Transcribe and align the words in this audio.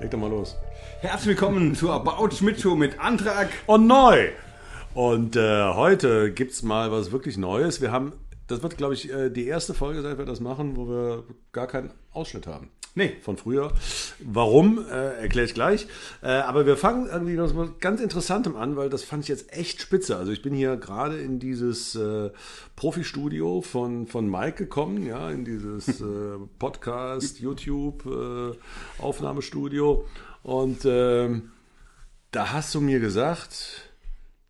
Leg 0.00 0.10
doch 0.10 0.18
mal 0.18 0.30
los. 0.30 0.56
Herzlich 1.00 1.28
willkommen 1.28 1.74
zur 1.74 1.92
About 1.92 2.30
Schmidt 2.34 2.60
Show 2.60 2.74
mit 2.74 2.98
Antrag. 2.98 3.48
Und 3.66 3.86
neu! 3.86 4.28
Und 4.92 5.36
äh, 5.36 5.72
heute 5.72 6.32
gibt's 6.32 6.62
mal 6.62 6.90
was 6.90 7.12
wirklich 7.12 7.36
Neues. 7.36 7.80
Wir 7.80 7.92
haben, 7.92 8.12
das 8.48 8.62
wird, 8.62 8.76
glaube 8.76 8.94
ich, 8.94 9.10
äh, 9.12 9.30
die 9.30 9.46
erste 9.46 9.72
Folge, 9.72 10.02
seit 10.02 10.18
wir 10.18 10.24
das 10.24 10.40
machen, 10.40 10.76
wo 10.76 10.88
wir 10.88 11.24
gar 11.52 11.68
keinen 11.68 11.92
Ausschnitt 12.12 12.46
haben. 12.46 12.70
Nee. 12.96 13.16
Von 13.22 13.36
früher. 13.36 13.72
Warum, 14.20 14.78
äh, 14.78 15.20
erkläre 15.20 15.46
ich 15.46 15.54
gleich. 15.54 15.88
Äh, 16.22 16.28
aber 16.28 16.64
wir 16.64 16.76
fangen 16.76 17.06
irgendwie 17.06 17.34
noch 17.34 17.52
mit 17.52 17.80
ganz 17.80 18.00
Interessantem 18.00 18.54
an, 18.54 18.76
weil 18.76 18.88
das 18.88 19.02
fand 19.02 19.24
ich 19.24 19.28
jetzt 19.28 19.52
echt 19.52 19.82
spitze. 19.82 20.16
Also 20.16 20.30
ich 20.30 20.42
bin 20.42 20.54
hier 20.54 20.76
gerade 20.76 21.18
in 21.18 21.40
dieses 21.40 21.96
äh, 21.96 22.30
Profi-Studio 22.76 23.62
von, 23.62 24.06
von 24.06 24.30
Mike 24.30 24.56
gekommen, 24.56 25.04
ja, 25.04 25.28
in 25.30 25.44
dieses 25.44 26.00
äh, 26.00 26.04
Podcast, 26.60 27.40
YouTube, 27.40 28.06
äh, 28.06 29.02
Aufnahmestudio. 29.02 30.06
Und 30.44 30.84
ähm, 30.84 31.50
da 32.30 32.52
hast 32.52 32.74
du 32.76 32.80
mir 32.80 33.00
gesagt, 33.00 33.93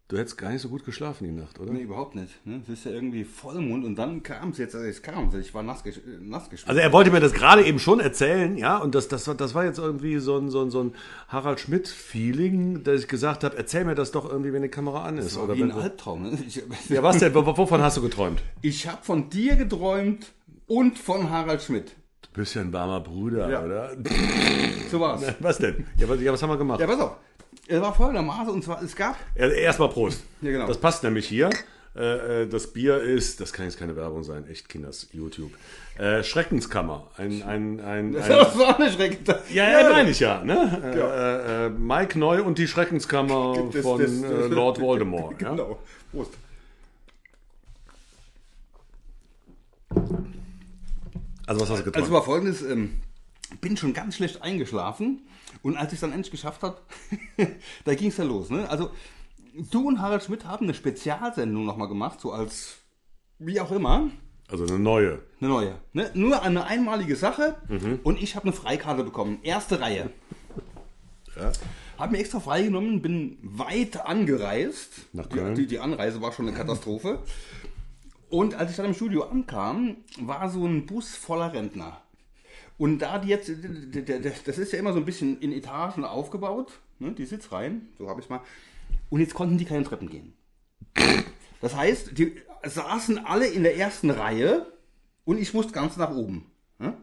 du 0.08 0.18
hättest 0.18 0.36
gar 0.38 0.50
nicht 0.50 0.60
so 0.60 0.68
gut 0.68 0.84
geschlafen 0.84 1.24
die 1.24 1.32
Nacht, 1.32 1.58
oder? 1.58 1.72
Nee, 1.72 1.80
überhaupt 1.82 2.14
nicht. 2.14 2.44
Ne? 2.46 2.60
Das 2.66 2.78
ist 2.78 2.84
ja 2.84 2.90
irgendwie 2.92 3.24
Vollmond 3.24 3.84
und 3.84 3.96
dann 3.96 4.22
kam 4.22 4.50
es 4.50 4.58
jetzt, 4.58 4.74
also 4.74 4.86
es 4.86 5.00
kam 5.02 5.30
ich 5.40 5.54
war 5.54 5.62
nass, 5.62 5.82
gesch 5.82 5.96
äh, 5.98 6.00
nass 6.20 6.50
geschwitzt. 6.50 6.68
Also 6.68 6.80
er 6.80 6.92
wollte 6.92 7.10
mir 7.10 7.20
das 7.20 7.32
gerade 7.32 7.64
eben 7.64 7.78
schon 7.78 8.00
erzählen, 8.00 8.56
ja, 8.58 8.76
und 8.78 8.94
das, 8.94 9.08
das, 9.08 9.26
war- 9.28 9.34
das 9.34 9.54
war 9.54 9.64
jetzt 9.64 9.78
irgendwie 9.78 10.18
so 10.18 10.36
ein, 10.38 10.50
so 10.50 10.60
ein, 10.62 10.70
so 10.70 10.82
ein 10.84 10.94
Harald 11.28 11.58
Schmidt-Feeling, 11.60 12.84
dass 12.84 13.00
ich 13.02 13.08
gesagt 13.08 13.44
habe, 13.44 13.56
erzähl 13.56 13.84
mir 13.84 13.94
das 13.94 14.10
doch 14.12 14.28
irgendwie, 14.30 14.52
wenn 14.52 14.62
die 14.62 14.68
Kamera 14.68 15.04
an 15.04 15.18
ist. 15.18 15.36
das 15.36 15.38
Oder 15.42 15.56
wie 15.56 15.62
ein 15.62 15.72
Albtraum. 15.72 16.22
Ne? 16.22 16.38
Ich, 16.46 16.62
ja, 16.88 17.02
was 17.02 17.18
denn? 17.18 17.34
Wovon 17.34 17.80
hast 17.80 17.96
du 17.96 18.02
geträumt? 18.02 18.42
ich 18.62 18.86
habe 18.88 19.02
von 19.02 19.30
dir 19.30 19.56
geträumt 19.56 20.32
und 20.66 20.98
von 20.98 21.30
Harald 21.30 21.62
Schmidt. 21.62 21.92
Du 22.22 22.40
bist 22.40 22.54
ja 22.54 22.62
ein 22.62 22.72
warmer 22.72 23.00
Bruder, 23.00 23.48
Ja. 23.50 23.64
oder? 23.64 23.96
So 24.90 24.98
war's. 25.00 25.22
Was 25.40 25.58
denn? 25.58 25.86
Ja, 25.98 26.08
was, 26.08 26.20
ja, 26.20 26.32
was 26.32 26.42
haben 26.42 26.50
wir 26.50 26.56
gemacht? 26.56 26.80
Ja, 26.80 26.86
pass 26.86 26.98
auf. 26.98 27.16
Es 27.66 27.80
war 27.80 27.94
folgendermaßen 27.94 28.52
und 28.52 28.62
zwar, 28.62 28.82
es 28.82 28.94
gab 28.94 29.16
Erstmal 29.34 29.88
Prost. 29.88 30.22
Ja, 30.42 30.50
genau. 30.50 30.66
Das 30.66 30.78
passt 30.78 31.02
nämlich 31.02 31.26
hier. 31.26 31.50
Äh, 31.96 32.42
äh, 32.42 32.46
Das 32.48 32.72
Bier 32.72 33.00
ist, 33.00 33.40
das 33.40 33.52
kann 33.52 33.66
jetzt 33.66 33.78
keine 33.78 33.94
Werbung 33.96 34.24
sein, 34.24 34.46
echt 34.48 34.68
Kinders 34.68 35.08
YouTube. 35.12 35.52
Äh, 35.96 36.22
Schreckenskammer. 36.24 37.06
Ein, 37.16 37.42
ein, 37.44 37.80
ein, 37.80 38.12
Das 38.12 38.58
war 38.58 38.78
eine 38.78 38.90
Schreck. 38.90 39.20
ja, 39.52 39.70
ja, 39.80 39.88
meine 39.90 40.10
ich 40.10 40.20
ja. 40.20 40.42
Ne? 40.42 41.72
Mike 41.78 42.18
Neu 42.18 42.42
und 42.42 42.58
die 42.58 42.66
Schreckenskammer 42.66 43.70
von 43.80 44.50
Lord 44.50 44.80
Voldemort. 44.80 45.40
Ja? 45.40 45.50
Genau. 45.50 45.78
Prost. 46.12 46.32
Also 51.46 51.60
was 51.60 51.70
hast 51.70 51.80
du 51.80 51.84
geträumt? 51.84 51.96
Also 52.04 52.12
war 52.12 52.22
folgendes, 52.24 52.62
ähm, 52.62 53.00
bin 53.60 53.76
schon 53.76 53.92
ganz 53.94 54.16
schlecht 54.16 54.42
eingeschlafen 54.42 55.22
und 55.62 55.76
als 55.76 55.88
ich 55.92 55.96
es 55.96 56.00
dann 56.00 56.12
endlich 56.12 56.30
geschafft 56.30 56.62
habe, 56.62 56.78
da 57.84 57.94
ging 57.94 58.08
es 58.08 58.16
ja 58.16 58.24
los. 58.24 58.50
Ne? 58.50 58.68
Also 58.68 58.90
du 59.70 59.86
und 59.86 60.00
Harald 60.00 60.22
Schmidt 60.24 60.44
haben 60.46 60.64
eine 60.66 60.74
Spezialsendung 60.74 61.64
nochmal 61.64 61.88
gemacht, 61.88 62.20
so 62.20 62.32
als 62.32 62.78
wie 63.38 63.60
auch 63.60 63.70
immer, 63.70 64.10
Also 64.48 64.64
eine 64.64 64.78
neue. 64.78 65.20
eine 65.40 65.48
neue. 65.50 65.74
Ne? 65.92 66.10
Nur 66.14 66.42
eine 66.42 66.64
einmalige 66.64 67.16
Sache 67.16 67.56
und 68.02 68.22
ich 68.22 68.36
habe 68.36 68.46
eine 68.46 68.52
Freikarte 68.54 69.04
bekommen, 69.04 69.38
erste 69.42 69.80
Reihe. 69.80 70.10
Ja. 71.36 71.52
Habe 71.98 72.12
mir 72.12 72.18
extra 72.18 72.40
freigenommen, 72.40 73.02
bin 73.02 73.38
weit 73.42 74.04
angereist. 74.06 75.06
Nach 75.12 75.28
Köln? 75.28 75.54
die, 75.54 75.66
die 75.66 75.78
Anreise 75.80 76.20
war 76.22 76.32
schon 76.32 76.48
eine 76.48 76.56
Katastrophe. 76.56 77.20
Und 78.30 78.54
als 78.54 78.70
ich 78.70 78.76
dann 78.76 78.86
im 78.86 78.94
Studio 78.94 79.24
ankam, 79.24 79.96
war 80.20 80.48
so 80.48 80.64
ein 80.66 80.86
Bus 80.86 81.14
voller 81.14 81.52
Rentner. 81.52 82.00
Und 82.76 82.98
da 82.98 83.18
die 83.18 83.28
jetzt, 83.28 83.50
das 84.46 84.58
ist 84.58 84.72
ja 84.72 84.78
immer 84.78 84.92
so 84.92 84.98
ein 84.98 85.04
bisschen 85.04 85.40
in 85.40 85.52
Etagen 85.52 86.04
aufgebaut, 86.04 86.72
ne, 86.98 87.12
die 87.12 87.24
Sitzreihen, 87.24 87.88
so 87.98 88.08
habe 88.08 88.20
ich 88.20 88.28
mal. 88.28 88.40
Und 89.10 89.20
jetzt 89.20 89.34
konnten 89.34 89.58
die 89.58 89.64
keine 89.64 89.84
Treppen 89.84 90.10
gehen. 90.10 90.32
Das 91.60 91.76
heißt, 91.76 92.18
die 92.18 92.34
saßen 92.64 93.24
alle 93.24 93.46
in 93.46 93.62
der 93.62 93.76
ersten 93.76 94.10
Reihe 94.10 94.66
und 95.24 95.38
ich 95.38 95.54
musste 95.54 95.72
ganz 95.72 95.96
nach 95.96 96.14
oben. 96.14 96.50
Ne? 96.78 96.94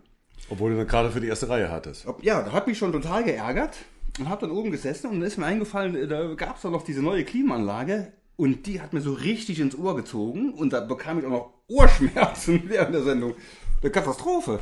Obwohl 0.50 0.72
du 0.72 0.78
eine 0.78 0.86
Karte 0.86 1.12
für 1.12 1.22
die 1.22 1.28
erste 1.28 1.50
Reihe 1.50 1.72
hattest. 1.72 2.06
Ja, 2.22 2.42
da 2.42 2.52
hat 2.52 2.68
mich 2.68 2.78
schon 2.78 2.92
total 2.92 3.24
geärgert 3.24 3.78
und 4.20 4.28
habe 4.28 4.42
dann 4.42 4.56
oben 4.56 4.72
gesessen 4.72 5.08
und 5.08 5.20
dann 5.20 5.28
ist 5.28 5.38
mir 5.38 5.46
eingefallen, 5.46 5.96
äh, 5.96 6.08
da 6.08 6.34
gab 6.34 6.58
es 6.58 6.64
doch 6.64 6.72
noch 6.72 6.84
diese 6.84 7.02
neue 7.02 7.24
Klimaanlage 7.24 8.12
und 8.36 8.66
die 8.66 8.82
hat 8.82 8.94
mir 8.94 9.02
so 9.02 9.14
richtig 9.14 9.59
ins 9.59 9.78
Ohr 9.78 9.96
gezogen 9.96 10.53
und 10.53 10.74
da 10.74 10.82
bekam 10.82 11.20
ich 11.20 11.26
auch 11.26 11.30
noch 11.30 11.53
Ohrschmerzen 11.68 12.64
während 12.68 12.94
der 12.94 13.03
Sendung. 13.03 13.36
Eine 13.82 13.92
Katastrophe. 13.92 14.59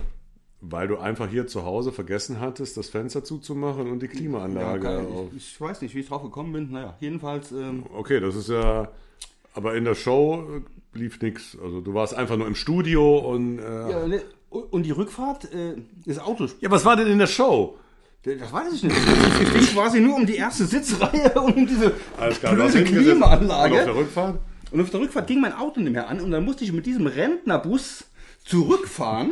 Weil 0.62 0.90
du 0.90 0.98
einfach 0.98 1.30
hier 1.30 1.48
zu 1.48 1.64
Hause 1.64 1.92
vergessen 1.94 2.42
hattest, 2.42 2.76
das 2.76 2.90
Fenster 2.90 3.24
zuzumachen 3.24 3.90
und 3.90 4.02
die 4.02 4.10
Klimaanlage 4.10 4.88
Ja, 4.88 5.00
auf. 5.00 5.30
ich, 5.32 5.54
ich 5.54 5.62
weiß 5.62 5.82
nicht, 5.82 5.96
wie 5.96 6.00
ich 6.02 6.08
drauf 6.10 6.22
gekommen 6.22 6.52
bin. 6.52 6.72
Naja, 6.72 6.98
jedenfalls, 7.00 7.52
ähm, 7.54 7.84
Okay, 7.94 8.20
das 8.20 8.36
ist 8.36 8.50
ja. 8.50 8.90
Aber 9.54 9.76
in 9.76 9.86
der 9.86 9.96
Show 9.96 10.44
äh, 10.94 10.98
lief 11.00 11.22
nichts. 11.22 11.58
Also 11.64 11.80
du 11.80 11.94
warst 11.94 12.14
einfach 12.14 12.36
nur 12.38 12.46
im 12.48 12.56
Studio 12.56 13.20
und. 13.20 13.60
Äh, 13.60 13.92
ja, 13.92 14.08
ne, 14.08 14.22
und 14.50 14.84
die 14.84 14.92
Rückfahrt, 14.92 15.46
äh, 15.54 15.76
das 16.06 16.20
Auto, 16.20 16.48
ja, 16.60 16.72
was 16.72 16.84
war 16.84 16.96
denn 16.96 17.08
in 17.08 17.20
der 17.20 17.28
Show? 17.28 17.78
das 18.24 18.52
weiß 18.52 18.74
ich 18.74 18.84
nicht. 18.84 18.98
Es 18.98 19.54
ging 19.54 19.62
quasi 19.74 20.02
nur 20.02 20.16
um 20.18 20.26
die 20.26 20.36
erste 20.36 20.66
Sitzreihe 20.66 21.32
und 21.42 21.56
um 21.56 21.68
diese 21.68 21.94
Alles 22.18 22.40
klar, 22.40 22.54
blöde 22.54 22.72
hingesetzt. 22.80 23.08
Und 23.12 23.24
auf 23.24 23.30
der 23.30 23.38
Klimaanlage. 23.40 23.96
Rückfahrt? 23.96 24.40
Und 24.72 24.82
auf 24.82 24.90
der 24.90 25.00
Rückfahrt 25.00 25.28
ging 25.28 25.40
mein 25.40 25.54
Auto 25.54 25.80
nicht 25.80 25.94
mehr 25.94 26.10
an 26.10 26.20
und 26.20 26.32
dann 26.32 26.44
musste 26.44 26.66
ich 26.66 26.74
mit 26.74 26.86
diesem 26.86 27.08
Rentnerbus 27.08 28.04
zurückfahren. 28.44 29.32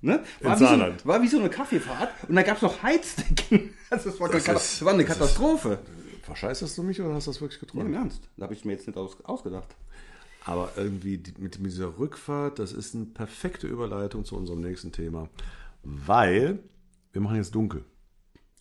Ne? 0.00 0.22
War, 0.40 0.58
wie 0.60 0.64
so, 0.66 1.08
war 1.08 1.22
wie 1.22 1.28
so 1.28 1.38
eine 1.38 1.48
Kaffeefahrt 1.50 2.10
und 2.28 2.34
da 2.36 2.42
gab 2.42 2.56
es 2.56 2.62
noch 2.62 2.82
Heizdecken. 2.82 3.70
Also 3.90 4.10
das, 4.10 4.20
war, 4.20 4.28
Das 4.28 4.44
keine, 4.44 4.58
ist- 4.58 4.80
das 4.80 4.84
war 4.84 4.92
eine 4.94 5.04
das 5.04 5.16
ist- 5.20 5.32
Verscheiße. 5.36 5.78
Verscheißerst 6.22 6.76
du 6.78 6.82
mich 6.82 7.00
oder 7.00 7.14
hast 7.14 7.26
du 7.28 7.30
das 7.30 7.40
wirklich 7.40 7.60
Ja, 7.60 7.66
geträumt? 7.66 7.86
Im 7.86 7.94
Ernst. 7.94 8.28
Da 8.36 8.44
habe 8.44 8.54
ich 8.54 8.64
mir 8.64 8.72
jetzt 8.72 8.86
nicht 8.86 8.98
aus, 8.98 9.16
ausgedacht. 9.24 9.76
Aber 10.44 10.70
irgendwie 10.76 11.18
die, 11.18 11.34
mit 11.40 11.56
dieser 11.64 11.98
Rückfahrt, 11.98 12.58
das 12.58 12.72
ist 12.72 12.94
eine 12.94 13.04
perfekte 13.04 13.66
Überleitung 13.68 14.24
zu 14.24 14.36
unserem 14.36 14.60
nächsten 14.60 14.90
Thema. 14.92 15.28
Weil 15.84 16.58
wir 17.12 17.20
machen 17.20 17.36
jetzt 17.36 17.54
dunkel. 17.54 17.84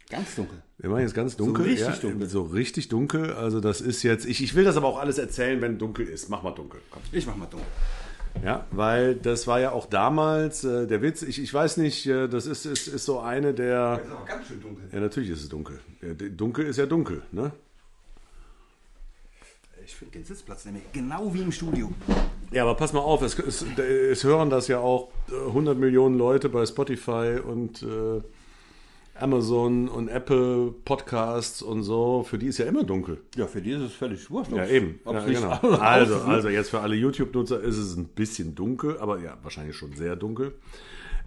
Ganz 0.09 0.35
dunkel. 0.35 0.61
Wir 0.77 0.89
machen 0.91 1.01
jetzt 1.01 1.15
ganz 1.15 1.35
dunkel. 1.35 1.65
richtig 1.65 1.87
ja, 1.87 1.95
dunkel. 1.95 2.27
So 2.29 2.43
richtig 2.43 2.89
dunkel. 2.89 3.33
Also 3.33 3.59
das 3.59 3.81
ist 3.81 4.03
jetzt, 4.03 4.25
ich, 4.25 4.43
ich 4.43 4.53
will 4.53 4.63
das 4.63 4.77
aber 4.77 4.87
auch 4.87 4.99
alles 4.99 5.17
erzählen, 5.17 5.59
wenn 5.61 5.79
dunkel 5.79 6.07
ist. 6.07 6.29
Mach 6.29 6.43
mal 6.43 6.51
dunkel. 6.51 6.81
Komm. 6.91 7.01
Ich 7.11 7.25
mach 7.25 7.35
mal 7.35 7.47
dunkel. 7.47 7.67
Ja, 8.43 8.65
weil 8.71 9.15
das 9.15 9.47
war 9.47 9.59
ja 9.59 9.71
auch 9.71 9.87
damals 9.87 10.63
äh, 10.63 10.87
der 10.87 11.01
Witz. 11.01 11.21
Ich, 11.21 11.41
ich 11.41 11.53
weiß 11.53 11.77
nicht, 11.77 12.05
äh, 12.05 12.27
das 12.27 12.45
ist, 12.45 12.65
ist, 12.65 12.87
ist 12.87 13.05
so 13.05 13.19
eine 13.19 13.53
der. 13.53 14.01
ist 14.03 14.11
aber 14.11 14.25
ganz 14.25 14.47
schön 14.47 14.61
dunkel. 14.61 14.89
Ja, 14.91 14.99
natürlich 14.99 15.29
ist 15.29 15.41
es 15.43 15.49
dunkel. 15.49 15.79
Ja, 16.01 16.13
dunkel 16.13 16.65
ist 16.65 16.77
ja 16.77 16.85
dunkel, 16.85 17.23
ne? 17.31 17.51
Ich 19.85 19.95
finde 19.95 20.13
den 20.13 20.25
Sitzplatz 20.25 20.65
nämlich 20.65 20.91
genau 20.91 21.31
wie 21.33 21.41
im 21.41 21.51
Studio. 21.51 21.91
Ja, 22.51 22.63
aber 22.63 22.75
pass 22.75 22.91
mal 22.91 23.01
auf, 23.01 23.21
es, 23.21 23.37
es, 23.37 23.63
es 23.77 24.23
hören 24.23 24.49
das 24.49 24.67
ja 24.67 24.79
auch 24.79 25.09
äh, 25.29 25.47
100 25.47 25.77
Millionen 25.77 26.17
Leute 26.17 26.49
bei 26.49 26.65
Spotify 26.65 27.39
und 27.43 27.83
äh, 27.83 28.21
Amazon 29.15 29.87
und 29.87 30.09
Apple 30.09 30.73
Podcasts 30.83 31.61
und 31.61 31.83
so. 31.83 32.23
Für 32.23 32.37
die 32.37 32.47
ist 32.47 32.57
ja 32.57 32.65
immer 32.65 32.83
dunkel. 32.83 33.21
Ja, 33.35 33.47
für 33.47 33.61
die 33.61 33.71
ist 33.71 33.81
es 33.81 33.93
völlig 33.93 34.29
wurscht. 34.29 34.51
Ja, 34.51 34.65
eben. 34.65 34.99
Ja, 35.05 35.25
genau. 35.25 35.59
Also, 35.79 36.17
also 36.21 36.49
jetzt 36.49 36.69
für 36.69 36.81
alle 36.81 36.95
YouTube-Nutzer 36.95 37.61
ist 37.61 37.77
es 37.77 37.95
ein 37.95 38.09
bisschen 38.09 38.55
dunkel, 38.55 38.97
aber 38.99 39.19
ja, 39.19 39.37
wahrscheinlich 39.41 39.75
schon 39.75 39.93
sehr 39.93 40.15
dunkel. 40.15 40.53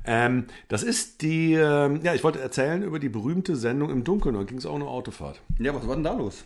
Ähm, 0.04 0.47
das 0.69 0.82
ist 0.82 1.22
die, 1.22 1.54
ähm, 1.54 2.00
ja, 2.03 2.15
ich 2.15 2.25
wollte 2.25 2.41
erzählen 2.41 2.82
über 2.82 2.98
die 2.98 3.09
berühmte 3.09 3.56
Sendung 3.56 3.91
im 3.91 4.04
Dunkeln. 4.04 4.34
Da 4.34 4.43
ging 4.43 4.59
es 4.59 4.66
auch 4.66 4.75
um 4.75 4.82
eine 4.82 4.91
Autofahrt. 4.91 5.41
Ja, 5.59 5.75
was 5.75 5.87
war 5.87 5.94
denn 5.94 6.04
da 6.04 6.15
los? 6.15 6.44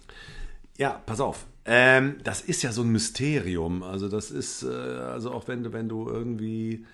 Ja, 0.78 1.00
pass 1.04 1.20
auf. 1.20 1.46
Ähm, 1.64 2.16
das 2.24 2.40
ist 2.40 2.62
ja 2.62 2.72
so 2.72 2.82
ein 2.82 2.90
Mysterium. 2.90 3.82
Also 3.82 4.08
das 4.08 4.30
ist, 4.30 4.62
äh, 4.62 4.68
also 4.68 5.32
auch 5.32 5.48
wenn 5.48 5.62
du, 5.62 5.72
wenn 5.72 5.88
du 5.88 6.08
irgendwie 6.08 6.84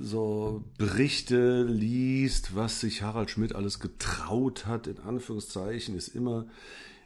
so 0.00 0.64
Berichte 0.78 1.64
liest, 1.64 2.56
was 2.56 2.80
sich 2.80 3.02
Harald 3.02 3.30
Schmidt 3.30 3.54
alles 3.54 3.80
getraut 3.80 4.66
hat, 4.66 4.86
in 4.86 4.98
Anführungszeichen, 4.98 5.96
ist 5.96 6.08
immer, 6.08 6.46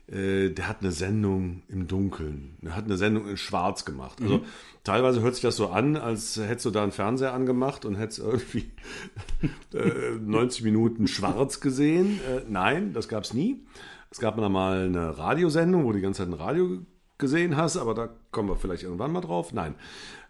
äh, 0.06 0.50
der 0.50 0.68
hat 0.68 0.80
eine 0.80 0.92
Sendung 0.92 1.62
im 1.68 1.86
Dunkeln, 1.86 2.56
der 2.62 2.76
hat 2.76 2.84
eine 2.84 2.96
Sendung 2.96 3.28
in 3.28 3.36
Schwarz 3.36 3.84
gemacht. 3.84 4.20
Also 4.22 4.42
teilweise 4.84 5.20
hört 5.20 5.34
sich 5.34 5.42
das 5.42 5.56
so 5.56 5.68
an, 5.68 5.96
als 5.96 6.36
hättest 6.36 6.66
du 6.66 6.70
da 6.70 6.82
einen 6.82 6.92
Fernseher 6.92 7.34
angemacht 7.34 7.84
und 7.84 7.96
hättest 7.96 8.20
irgendwie 8.20 8.70
äh, 9.74 10.12
90 10.18 10.64
Minuten 10.64 11.08
schwarz 11.08 11.60
gesehen. 11.60 12.20
Äh, 12.20 12.42
nein, 12.48 12.92
das 12.92 13.08
gab 13.08 13.24
es 13.24 13.34
nie. 13.34 13.64
Es 14.10 14.18
gab 14.20 14.36
mal 14.38 14.48
mal 14.48 14.86
eine 14.86 15.18
Radiosendung, 15.18 15.84
wo 15.84 15.88
du 15.88 15.96
die 15.96 16.02
ganze 16.02 16.22
Zeit 16.22 16.28
ein 16.28 16.34
Radio 16.34 16.78
gesehen 17.18 17.56
hast, 17.56 17.76
aber 17.76 17.94
da 17.94 18.08
kommen 18.30 18.48
wir 18.48 18.56
vielleicht 18.56 18.84
irgendwann 18.84 19.12
mal 19.12 19.20
drauf. 19.20 19.52
Nein. 19.52 19.74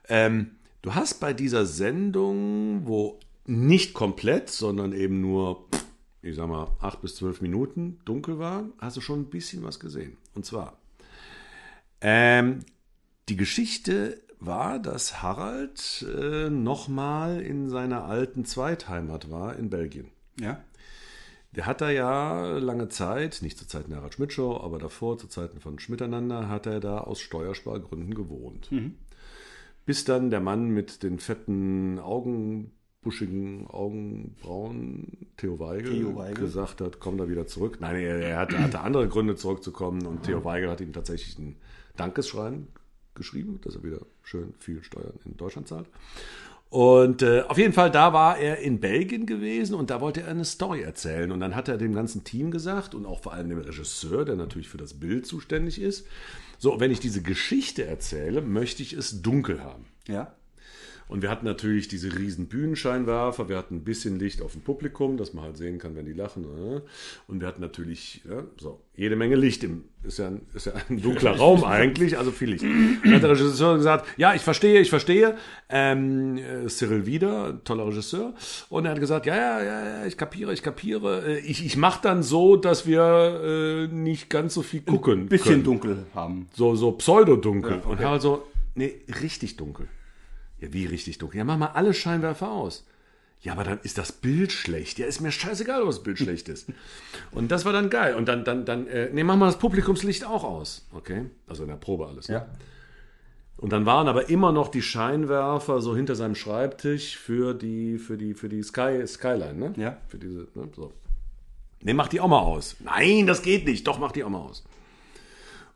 Ähm, 0.08 0.52
du 0.82 0.94
hast 0.94 1.20
bei 1.20 1.32
dieser 1.32 1.66
Sendung, 1.66 2.86
wo 2.86 3.18
nicht 3.46 3.94
komplett, 3.94 4.50
sondern 4.50 4.92
eben 4.92 5.20
nur, 5.20 5.66
ich 6.22 6.36
sag 6.36 6.48
mal, 6.48 6.68
acht 6.80 7.00
bis 7.00 7.16
zwölf 7.16 7.40
Minuten 7.40 7.98
dunkel 8.04 8.38
war, 8.38 8.64
hast 8.78 8.96
du 8.96 9.00
schon 9.00 9.20
ein 9.20 9.30
bisschen 9.30 9.62
was 9.62 9.80
gesehen. 9.80 10.16
Und 10.34 10.44
zwar, 10.44 10.78
ähm, 12.00 12.60
die 13.28 13.36
Geschichte 13.36 14.20
war, 14.40 14.78
dass 14.78 15.22
Harald 15.22 16.06
äh, 16.06 16.48
nochmal 16.48 17.40
in 17.40 17.68
seiner 17.68 18.04
alten 18.04 18.44
Zweitheimat 18.44 19.30
war 19.30 19.56
in 19.56 19.70
Belgien. 19.70 20.08
Ja. 20.38 20.62
Der 21.52 21.66
hat 21.66 21.80
da 21.80 21.90
ja 21.90 22.58
lange 22.58 22.88
Zeit, 22.88 23.38
nicht 23.42 23.58
zur 23.58 23.66
Zeiten 23.66 23.90
der 23.90 23.98
Harald 23.98 24.14
Schmidt 24.14 24.32
Show, 24.32 24.60
aber 24.62 24.78
davor, 24.78 25.18
zu 25.18 25.26
Zeiten 25.26 25.60
von 25.60 25.78
Schmiteinander, 25.78 26.48
hat 26.48 26.66
er 26.66 26.78
da 26.78 26.98
aus 26.98 27.20
Steuerspargründen 27.20 28.14
gewohnt. 28.14 28.68
Bis 29.88 30.04
dann 30.04 30.28
der 30.28 30.40
Mann 30.40 30.68
mit 30.68 31.02
den 31.02 31.18
fetten 31.18 31.98
Augen, 31.98 32.72
buschigen 33.00 33.66
Augenbrauen, 33.68 35.28
Theo 35.38 35.58
Weigel, 35.60 35.94
Theo 35.94 36.14
Weigel. 36.14 36.44
gesagt 36.44 36.82
hat, 36.82 37.00
komm 37.00 37.16
da 37.16 37.30
wieder 37.30 37.46
zurück. 37.46 37.78
Nein, 37.80 37.96
er, 37.96 38.18
er 38.18 38.36
hatte, 38.36 38.58
hatte 38.58 38.80
andere 38.80 39.08
Gründe 39.08 39.34
zurückzukommen 39.34 40.04
und 40.04 40.24
Theo 40.24 40.44
Weigel 40.44 40.68
hat 40.68 40.82
ihm 40.82 40.92
tatsächlich 40.92 41.38
ein 41.38 41.56
Dankesschreiben 41.96 42.66
geschrieben, 43.14 43.62
dass 43.62 43.76
er 43.76 43.82
wieder 43.82 44.00
schön 44.22 44.52
viel 44.58 44.84
Steuern 44.84 45.14
in 45.24 45.38
Deutschland 45.38 45.68
zahlt. 45.68 45.86
Und 46.70 47.22
äh, 47.22 47.42
auf 47.48 47.56
jeden 47.56 47.72
Fall, 47.72 47.90
da 47.90 48.12
war 48.12 48.38
er 48.38 48.58
in 48.58 48.78
Belgien 48.78 49.24
gewesen 49.24 49.74
und 49.74 49.88
da 49.88 50.02
wollte 50.02 50.22
er 50.22 50.28
eine 50.28 50.44
Story 50.44 50.82
erzählen. 50.82 51.32
Und 51.32 51.40
dann 51.40 51.54
hat 51.54 51.68
er 51.68 51.78
dem 51.78 51.94
ganzen 51.94 52.24
Team 52.24 52.50
gesagt 52.50 52.94
und 52.94 53.06
auch 53.06 53.20
vor 53.20 53.32
allem 53.32 53.48
dem 53.48 53.58
Regisseur, 53.58 54.24
der 54.24 54.36
natürlich 54.36 54.68
für 54.68 54.76
das 54.76 54.94
Bild 54.94 55.26
zuständig 55.26 55.80
ist, 55.80 56.06
so, 56.58 56.80
wenn 56.80 56.90
ich 56.90 57.00
diese 57.00 57.22
Geschichte 57.22 57.86
erzähle, 57.86 58.42
möchte 58.42 58.82
ich 58.82 58.92
es 58.92 59.22
dunkel 59.22 59.62
haben. 59.62 59.86
Ja. 60.08 60.34
Und 61.08 61.22
wir 61.22 61.30
hatten 61.30 61.46
natürlich 61.46 61.88
diese 61.88 62.14
riesen 62.18 62.46
Bühnenscheinwerfer, 62.48 63.48
wir 63.48 63.56
hatten 63.56 63.76
ein 63.76 63.84
bisschen 63.84 64.18
Licht 64.18 64.42
auf 64.42 64.52
dem 64.52 64.60
Publikum, 64.60 65.16
dass 65.16 65.32
man 65.32 65.44
halt 65.44 65.56
sehen 65.56 65.78
kann, 65.78 65.96
wenn 65.96 66.04
die 66.06 66.12
lachen. 66.12 66.44
äh. 66.44 66.80
Und 67.26 67.40
wir 67.40 67.48
hatten 67.48 67.62
natürlich 67.62 68.20
ja, 68.28 68.44
so 68.58 68.80
jede 68.94 69.16
Menge 69.16 69.36
Licht. 69.36 69.64
Im, 69.64 69.84
ist, 70.04 70.18
ja 70.18 70.26
ein, 70.28 70.42
ist 70.54 70.66
ja 70.66 70.72
ein 70.88 71.00
dunkler 71.00 71.30
Raum 71.38 71.64
eigentlich, 71.64 72.18
also 72.18 72.30
viel 72.30 72.50
Licht. 72.50 72.64
Dann 72.64 73.14
hat 73.14 73.22
der 73.22 73.30
Regisseur 73.30 73.76
gesagt, 73.76 74.06
ja, 74.18 74.34
ich 74.34 74.42
verstehe, 74.42 74.80
ich 74.80 74.90
verstehe. 74.90 75.36
Ähm, 75.70 76.36
äh, 76.38 76.68
Cyril 76.68 77.06
Wieder, 77.06 77.62
toller 77.64 77.86
Regisseur. 77.86 78.34
Und 78.68 78.84
er 78.84 78.90
hat 78.92 79.00
gesagt, 79.00 79.24
ja, 79.26 79.34
ja, 79.36 79.62
ja, 79.62 79.84
ja, 80.00 80.06
ich 80.06 80.16
kapiere, 80.18 80.52
ich 80.52 80.62
kapiere. 80.62 81.24
Äh, 81.26 81.38
Ich, 81.40 81.64
ich 81.64 81.76
mache 81.76 82.00
dann 82.02 82.22
so, 82.22 82.56
dass 82.56 82.86
wir 82.86 83.88
äh, 83.90 83.94
nicht 83.94 84.28
ganz 84.28 84.54
so 84.54 84.62
viel 84.62 84.82
gucken 84.82 85.20
Ein 85.22 85.28
bisschen 85.28 85.52
können. 85.52 85.64
dunkel 85.64 86.06
haben. 86.14 86.48
So, 86.54 86.74
so 86.76 86.92
pseudodunkel. 86.92 87.72
Ja, 87.72 87.78
okay. 87.78 87.88
Und 87.88 88.00
Harald 88.00 88.22
so, 88.22 88.42
nee, 88.74 88.94
richtig 89.22 89.56
dunkel. 89.56 89.88
Ja, 90.60 90.72
wie 90.72 90.86
richtig 90.86 91.18
dunkel? 91.18 91.38
Ja, 91.38 91.44
mach 91.44 91.56
mal 91.56 91.68
alle 91.68 91.94
Scheinwerfer 91.94 92.50
aus. 92.50 92.86
Ja, 93.40 93.52
aber 93.52 93.62
dann 93.62 93.78
ist 93.82 93.98
das 93.98 94.10
Bild 94.10 94.50
schlecht. 94.50 94.98
Ja, 94.98 95.06
ist 95.06 95.20
mir 95.20 95.30
scheißegal, 95.30 95.82
ob 95.82 95.88
das 95.88 96.02
Bild 96.02 96.18
schlecht 96.18 96.48
ist. 96.48 96.68
Und 97.30 97.52
das 97.52 97.64
war 97.64 97.72
dann 97.72 97.88
geil. 97.88 98.16
Und 98.16 98.26
dann, 98.26 98.44
dann, 98.44 98.64
dann, 98.64 98.88
äh, 98.88 99.10
nee, 99.12 99.22
mach 99.22 99.36
mal 99.36 99.46
das 99.46 99.58
Publikumslicht 99.58 100.24
auch 100.24 100.42
aus. 100.42 100.86
Okay? 100.92 101.26
Also 101.46 101.62
in 101.62 101.68
der 101.68 101.76
Probe 101.76 102.08
alles. 102.08 102.28
Ne? 102.28 102.34
Ja. 102.34 102.48
Und 103.58 103.72
dann 103.72 103.86
waren 103.86 104.08
aber 104.08 104.28
immer 104.28 104.52
noch 104.52 104.68
die 104.68 104.82
Scheinwerfer 104.82 105.80
so 105.80 105.94
hinter 105.94 106.16
seinem 106.16 106.34
Schreibtisch 106.34 107.16
für 107.16 107.54
die, 107.54 107.98
für 107.98 108.16
die, 108.16 108.34
für 108.34 108.48
die 108.48 108.62
Sky, 108.62 109.04
Skyline, 109.06 109.54
ne? 109.54 109.72
Ja. 109.76 109.96
Für 110.08 110.18
diese, 110.18 110.48
ne? 110.54 110.68
So. 110.74 110.92
Nee, 111.80 111.94
mach 111.94 112.08
die 112.08 112.20
auch 112.20 112.28
mal 112.28 112.40
aus. 112.40 112.76
Nein, 112.80 113.26
das 113.26 113.42
geht 113.42 113.66
nicht. 113.66 113.86
Doch, 113.86 113.98
mach 113.98 114.12
die 114.12 114.24
auch 114.24 114.30
mal 114.30 114.38
aus. 114.38 114.64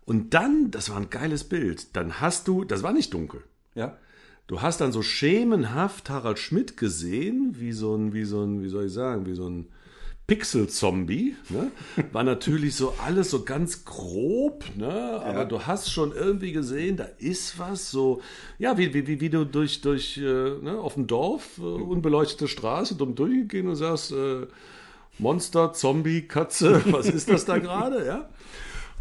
Und 0.05 0.35
dann, 0.35 0.71
das 0.71 0.91
war 0.91 0.97
ein 0.97 1.11
geiles 1.11 1.45
Bild. 1.45 1.95
Dann 1.97 2.21
hast 2.21 2.49
du, 2.49 2.65
das 2.65 2.83
war 2.83 2.93
nicht 2.93 3.15
dunkel. 3.15 3.43
Ja. 3.75 3.97
Du 4.53 4.61
hast 4.61 4.83
dann 4.83 4.93
so 4.93 5.01
schemenhaft 5.01 6.11
Harald 6.11 6.39
Schmidt 6.39 6.77
gesehen, 6.77 7.57
wie 7.59 7.73
so 7.73 7.95
ein, 7.97 8.13
wie 8.13 8.25
so 8.25 8.43
ein, 8.45 8.63
wie 8.63 8.69
soll 8.69 8.85
ich 8.85 8.93
sagen, 8.93 9.25
wie 9.25 9.33
so 9.33 9.49
ein 9.49 9.67
Pixel-Zombie. 10.27 11.37
Ne? 11.49 11.71
War 12.13 12.23
natürlich 12.23 12.77
so 12.77 12.93
alles 13.03 13.31
so 13.31 13.45
ganz 13.45 13.87
grob, 13.87 14.67
ne? 14.77 14.93
aber 15.25 15.39
Ja. 15.39 15.45
du 15.47 15.63
hast 15.63 15.91
schon 15.91 16.13
irgendwie 16.13 16.53
gesehen, 16.53 16.99
da 16.99 17.05
ist 17.17 17.59
was 17.59 17.91
so, 17.91 18.21
ja, 18.59 18.77
wie, 18.77 18.93
wie, 18.93 19.07
wie, 19.07 19.23
wie 19.23 19.31
du 19.31 19.47
durch, 19.47 19.81
durch 19.81 20.19
äh, 20.19 20.21
ne, 20.21 20.79
auf 20.79 20.95
dem 20.97 21.07
Dorf, 21.07 21.57
äh, 21.59 21.63
unbeleuchtete 21.63 22.47
Straße, 22.47 22.95
dumm 22.97 23.15
durchgehen 23.15 23.69
und 23.69 23.77
sagst, 23.77 24.13
äh, 24.13 24.47
Monster, 25.19 25.73
Zombie, 25.73 26.29
Katze, 26.29 26.83
was 26.93 27.07
ist 27.09 27.31
das 27.31 27.47
da 27.47 27.57
gerade, 27.59 28.05
ja? 28.05 28.29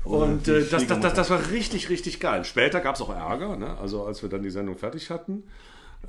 Und 0.04 0.48
die 0.48 0.52
äh, 0.52 0.66
das, 0.70 0.88
das, 0.88 1.00
das, 1.00 1.14
das 1.14 1.30
war 1.30 1.52
richtig, 1.52 1.90
richtig 1.90 2.20
geil. 2.20 2.44
Später 2.44 2.80
gab 2.80 2.96
es 2.96 3.02
auch 3.02 3.10
Ärger, 3.10 3.56
ne? 3.56 3.78
also 3.78 4.06
als 4.06 4.22
wir 4.22 4.30
dann 4.30 4.42
die 4.42 4.50
Sendung 4.50 4.78
fertig 4.78 5.10
hatten, 5.10 5.44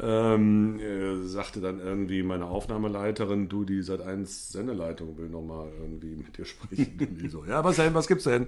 ähm, 0.01 0.81
äh, 0.81 1.27
sagte 1.27 1.61
dann 1.61 1.79
irgendwie 1.79 2.23
meine 2.23 2.47
Aufnahmeleiterin, 2.47 3.49
du, 3.49 3.65
die 3.65 3.83
seit 3.83 4.01
1 4.01 4.53
Sendeleitung 4.53 5.19
will 5.19 5.29
nochmal 5.29 5.69
irgendwie 5.79 6.17
mit 6.17 6.39
dir 6.39 6.47
sprechen. 6.47 7.29
So, 7.31 7.45
ja, 7.45 7.63
was 7.63 7.77
denn, 7.77 7.93
was 7.93 8.09
gibt's 8.09 8.25
denn? 8.25 8.47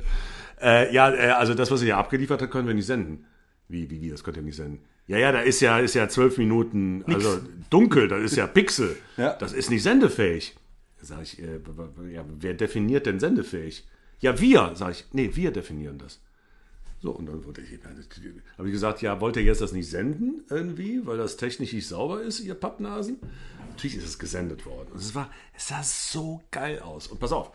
Äh, 0.61 0.93
ja, 0.94 1.12
äh, 1.12 1.31
also 1.32 1.55
das, 1.55 1.70
was 1.70 1.82
ihr 1.82 1.87
hier 1.87 1.99
abgeliefert 1.99 2.41
habt, 2.41 2.50
können 2.50 2.67
wir 2.67 2.75
nicht 2.75 2.87
senden. 2.87 3.26
Wie, 3.69 3.91
wie, 3.91 4.00
wie, 4.00 4.11
das 4.11 4.25
könnt 4.25 4.38
ihr 4.38 4.43
nicht 4.43 4.56
senden? 4.56 4.81
Ja, 5.06 5.19
ja, 5.19 5.32
da 5.32 5.41
ist 5.41 5.61
ja, 5.61 5.79
ist 5.79 5.94
ja 5.94 6.08
zwölf 6.08 6.38
Minuten, 6.38 7.05
also 7.06 7.38
dunkel, 7.69 8.08
das 8.08 8.23
ist 8.23 8.37
ja 8.37 8.46
Pixel. 8.46 8.96
Ja. 9.19 9.35
Das 9.35 9.52
ist 9.52 9.70
nicht 9.70 9.82
sendefähig. 9.82 10.56
Sag 11.02 11.23
ich, 11.23 11.38
äh, 11.43 11.61
ja, 12.11 12.25
wer 12.41 12.55
definiert 12.55 13.05
denn 13.05 13.20
sendefähig? 13.20 13.87
Ja, 14.25 14.41
wir, 14.41 14.73
sag 14.75 14.93
ich, 14.93 15.05
nee, 15.12 15.32
wir 15.35 15.50
definieren 15.50 15.99
das. 15.99 16.19
So, 17.03 17.11
und 17.11 17.26
dann 17.26 17.44
wurde 17.44 17.61
ich, 17.61 17.79
habe 18.56 18.67
ich 18.67 18.73
gesagt, 18.73 19.03
ja, 19.03 19.21
wollt 19.21 19.37
ihr 19.37 19.43
jetzt 19.43 19.61
das 19.61 19.73
nicht 19.73 19.91
senden 19.91 20.44
irgendwie, 20.49 21.06
weil 21.06 21.19
das 21.19 21.37
technisch 21.37 21.75
nicht 21.75 21.87
sauber 21.87 22.23
ist, 22.23 22.41
ihr 22.41 22.55
Pappnasen? 22.55 23.19
Natürlich 23.69 23.99
ist 23.99 24.06
es 24.06 24.19
gesendet 24.19 24.65
worden. 24.65 24.93
Und 24.93 24.99
es 24.99 25.15
war, 25.15 25.29
es 25.55 25.69
sah 25.69 25.82
so 25.82 26.41
geil 26.50 26.79
aus. 26.79 27.06
Und 27.09 27.21
pass 27.21 27.32
auf, 27.32 27.50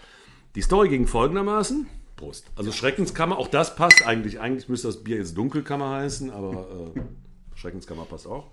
die 0.54 0.62
Story 0.62 0.90
ging 0.90 1.08
folgendermaßen. 1.08 1.88
Prost. 2.16 2.46
Also 2.56 2.72
Schreckenskammer, 2.72 3.40
auch 3.40 3.48
das 3.48 3.76
passt 3.76 4.06
eigentlich. 4.06 4.40
Eigentlich 4.40 4.70
müsste 4.70 4.90
das 4.90 5.04
Bier 5.04 5.18
jetzt 5.18 5.36
Dunkelkammer 5.36 5.90
heißen, 5.90 6.30
aber 6.30 6.94
äh, 6.96 7.58
Schreckenskammer 7.58 8.06
passt 8.06 8.28
auch. 8.28 8.52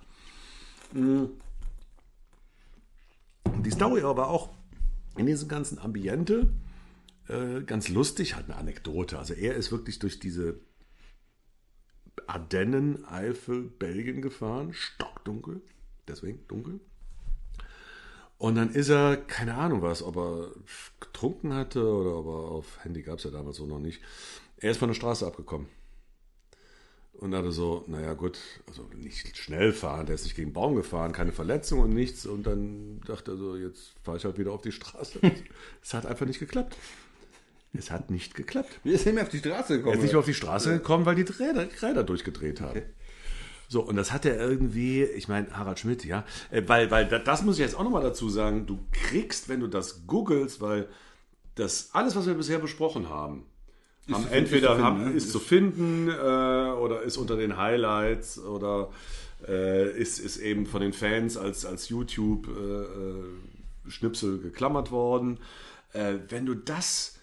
Mm. 0.94 1.24
Und 3.44 3.66
die 3.66 3.70
Story 3.72 4.00
aber 4.00 4.30
auch 4.30 4.48
in 5.18 5.26
diesem 5.26 5.50
ganzen 5.50 5.78
Ambiente 5.78 6.48
äh, 7.28 7.62
ganz 7.62 7.88
lustig, 7.88 8.34
hat 8.34 8.44
eine 8.44 8.56
Anekdote. 8.56 9.18
Also 9.18 9.34
er 9.34 9.54
ist 9.54 9.72
wirklich 9.72 9.98
durch 9.98 10.20
diese 10.20 10.60
Ardennen, 12.26 13.04
Eifel, 13.04 13.62
Belgien 13.62 14.22
gefahren, 14.22 14.72
stockdunkel, 14.72 15.60
deswegen 16.08 16.46
dunkel. 16.48 16.80
Und 18.38 18.56
dann 18.56 18.70
ist 18.70 18.90
er, 18.90 19.16
keine 19.16 19.54
Ahnung 19.54 19.82
was, 19.82 20.02
ob 20.02 20.16
er 20.16 20.50
getrunken 21.00 21.54
hatte 21.54 21.86
oder 21.86 22.16
ob 22.16 22.26
er 22.26 22.50
auf 22.50 22.84
Handy 22.84 23.02
gab 23.02 23.18
es 23.18 23.24
ja 23.24 23.30
damals 23.30 23.56
so 23.56 23.66
noch 23.66 23.78
nicht. 23.78 24.00
Er 24.58 24.70
ist 24.70 24.78
von 24.78 24.88
der 24.88 24.94
Straße 24.94 25.26
abgekommen. 25.26 25.68
Und 27.12 27.34
hatte 27.34 27.50
so, 27.50 27.82
naja 27.86 28.12
gut, 28.12 28.38
also 28.66 28.90
nicht 28.94 29.38
schnell 29.38 29.72
fahren, 29.72 30.04
der 30.04 30.16
ist 30.16 30.24
nicht 30.24 30.36
gegen 30.36 30.50
den 30.50 30.54
Baum 30.54 30.74
gefahren, 30.74 31.12
keine 31.12 31.32
Verletzung 31.32 31.80
und 31.80 31.94
nichts. 31.94 32.26
Und 32.26 32.46
dann 32.46 33.00
dachte 33.06 33.30
er 33.30 33.36
so, 33.38 33.56
jetzt 33.56 33.94
fahre 34.02 34.18
ich 34.18 34.24
halt 34.26 34.36
wieder 34.36 34.52
auf 34.52 34.60
die 34.60 34.72
Straße. 34.72 35.20
es 35.82 35.94
hat 35.94 36.04
einfach 36.04 36.26
nicht 36.26 36.40
geklappt. 36.40 36.76
Es 37.72 37.90
hat 37.90 38.10
nicht 38.10 38.34
geklappt. 38.34 38.80
Wir 38.84 38.96
sind 38.96 39.06
nicht 39.06 39.14
mehr 39.16 39.24
auf 39.24 39.28
die 39.30 39.38
Straße 39.38 39.72
Er 39.74 39.78
gekommen. 39.78 39.96
ist 39.96 40.02
nicht 40.02 40.12
mehr 40.12 40.20
auf 40.20 40.26
die 40.26 40.34
Straße 40.34 40.72
gekommen, 40.72 41.04
weil 41.06 41.14
die 41.16 41.22
Räder, 41.22 41.66
Räder 41.82 42.04
durchgedreht 42.04 42.60
haben. 42.60 42.82
So, 43.68 43.80
und 43.82 43.96
das 43.96 44.12
hat 44.12 44.24
er 44.24 44.36
irgendwie, 44.38 45.02
ich 45.02 45.26
meine, 45.28 45.48
Harald 45.56 45.78
Schmidt, 45.80 46.04
ja, 46.04 46.24
äh, 46.50 46.62
weil, 46.66 46.90
weil 46.90 47.06
da- 47.08 47.18
das 47.18 47.42
muss 47.42 47.56
ich 47.56 47.60
jetzt 47.62 47.74
auch 47.74 47.82
nochmal 47.84 48.02
dazu 48.02 48.28
sagen, 48.30 48.64
du 48.66 48.78
kriegst, 48.92 49.48
wenn 49.48 49.58
du 49.60 49.66
das 49.66 50.06
googelst, 50.06 50.60
weil 50.60 50.86
das 51.56 51.90
alles, 51.92 52.14
was 52.14 52.26
wir 52.26 52.34
bisher 52.34 52.58
besprochen 52.60 53.08
haben, 53.08 53.44
haben 54.10 54.22
zu- 54.24 54.30
entweder 54.30 54.72
ist 54.72 54.72
zu 54.76 54.78
finden, 54.78 54.84
haben, 54.84 55.04
ne? 55.10 55.16
ist 55.16 55.32
zu 55.32 55.40
finden 55.40 56.08
äh, 56.08 56.12
oder 56.78 57.02
ist 57.02 57.16
unter 57.16 57.36
den 57.36 57.56
Highlights 57.56 58.38
oder 58.38 58.90
äh, 59.48 59.90
ist, 59.98 60.20
ist 60.20 60.36
eben 60.36 60.66
von 60.66 60.80
den 60.80 60.92
Fans 60.92 61.36
als, 61.36 61.66
als 61.66 61.88
YouTube-Schnipsel 61.88 64.38
geklammert 64.38 64.92
worden. 64.92 65.40
Äh, 65.92 66.14
wenn 66.28 66.46
du 66.46 66.54
das 66.54 67.15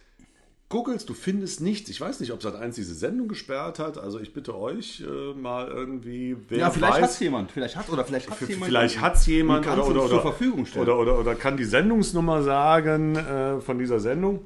googelst, 0.73 1.07
du 1.07 1.13
findest 1.13 1.61
nichts. 1.61 1.87
Ich 1.91 2.01
weiß 2.01 2.19
nicht, 2.19 2.33
ob 2.33 2.41
Sat1 2.41 2.73
diese 2.73 2.95
Sendung 2.95 3.27
gesperrt 3.27 3.77
hat. 3.77 3.99
Also 3.99 4.19
ich 4.19 4.33
bitte 4.33 4.57
euch 4.57 5.03
äh, 5.07 5.33
mal 5.39 5.67
irgendwie, 5.67 6.35
wer 6.49 6.57
ja, 6.57 6.69
vielleicht 6.71 7.01
hat 7.01 7.09
es 7.11 7.19
jemand. 7.19 7.51
Vielleicht 7.51 7.75
hat 7.75 7.89
oder 7.89 8.03
vielleicht 8.03 8.29
hat 8.29 8.41
jemand. 8.41 8.65
vielleicht 8.65 8.99
hat 8.99 9.15
es 9.15 9.25
jemand 9.27 9.67
oder, 9.67 9.87
oder, 9.87 9.99
oder, 10.01 10.09
zur 10.09 10.21
Verfügung 10.21 10.65
stellen. 10.65 10.83
oder, 10.83 10.97
oder, 10.97 11.19
oder 11.19 11.35
kann 11.35 11.57
die 11.57 11.63
Sendungsnummer 11.63 12.41
sagen 12.41 13.15
äh, 13.15 13.61
von 13.61 13.77
dieser 13.77 13.99
Sendung. 13.99 14.45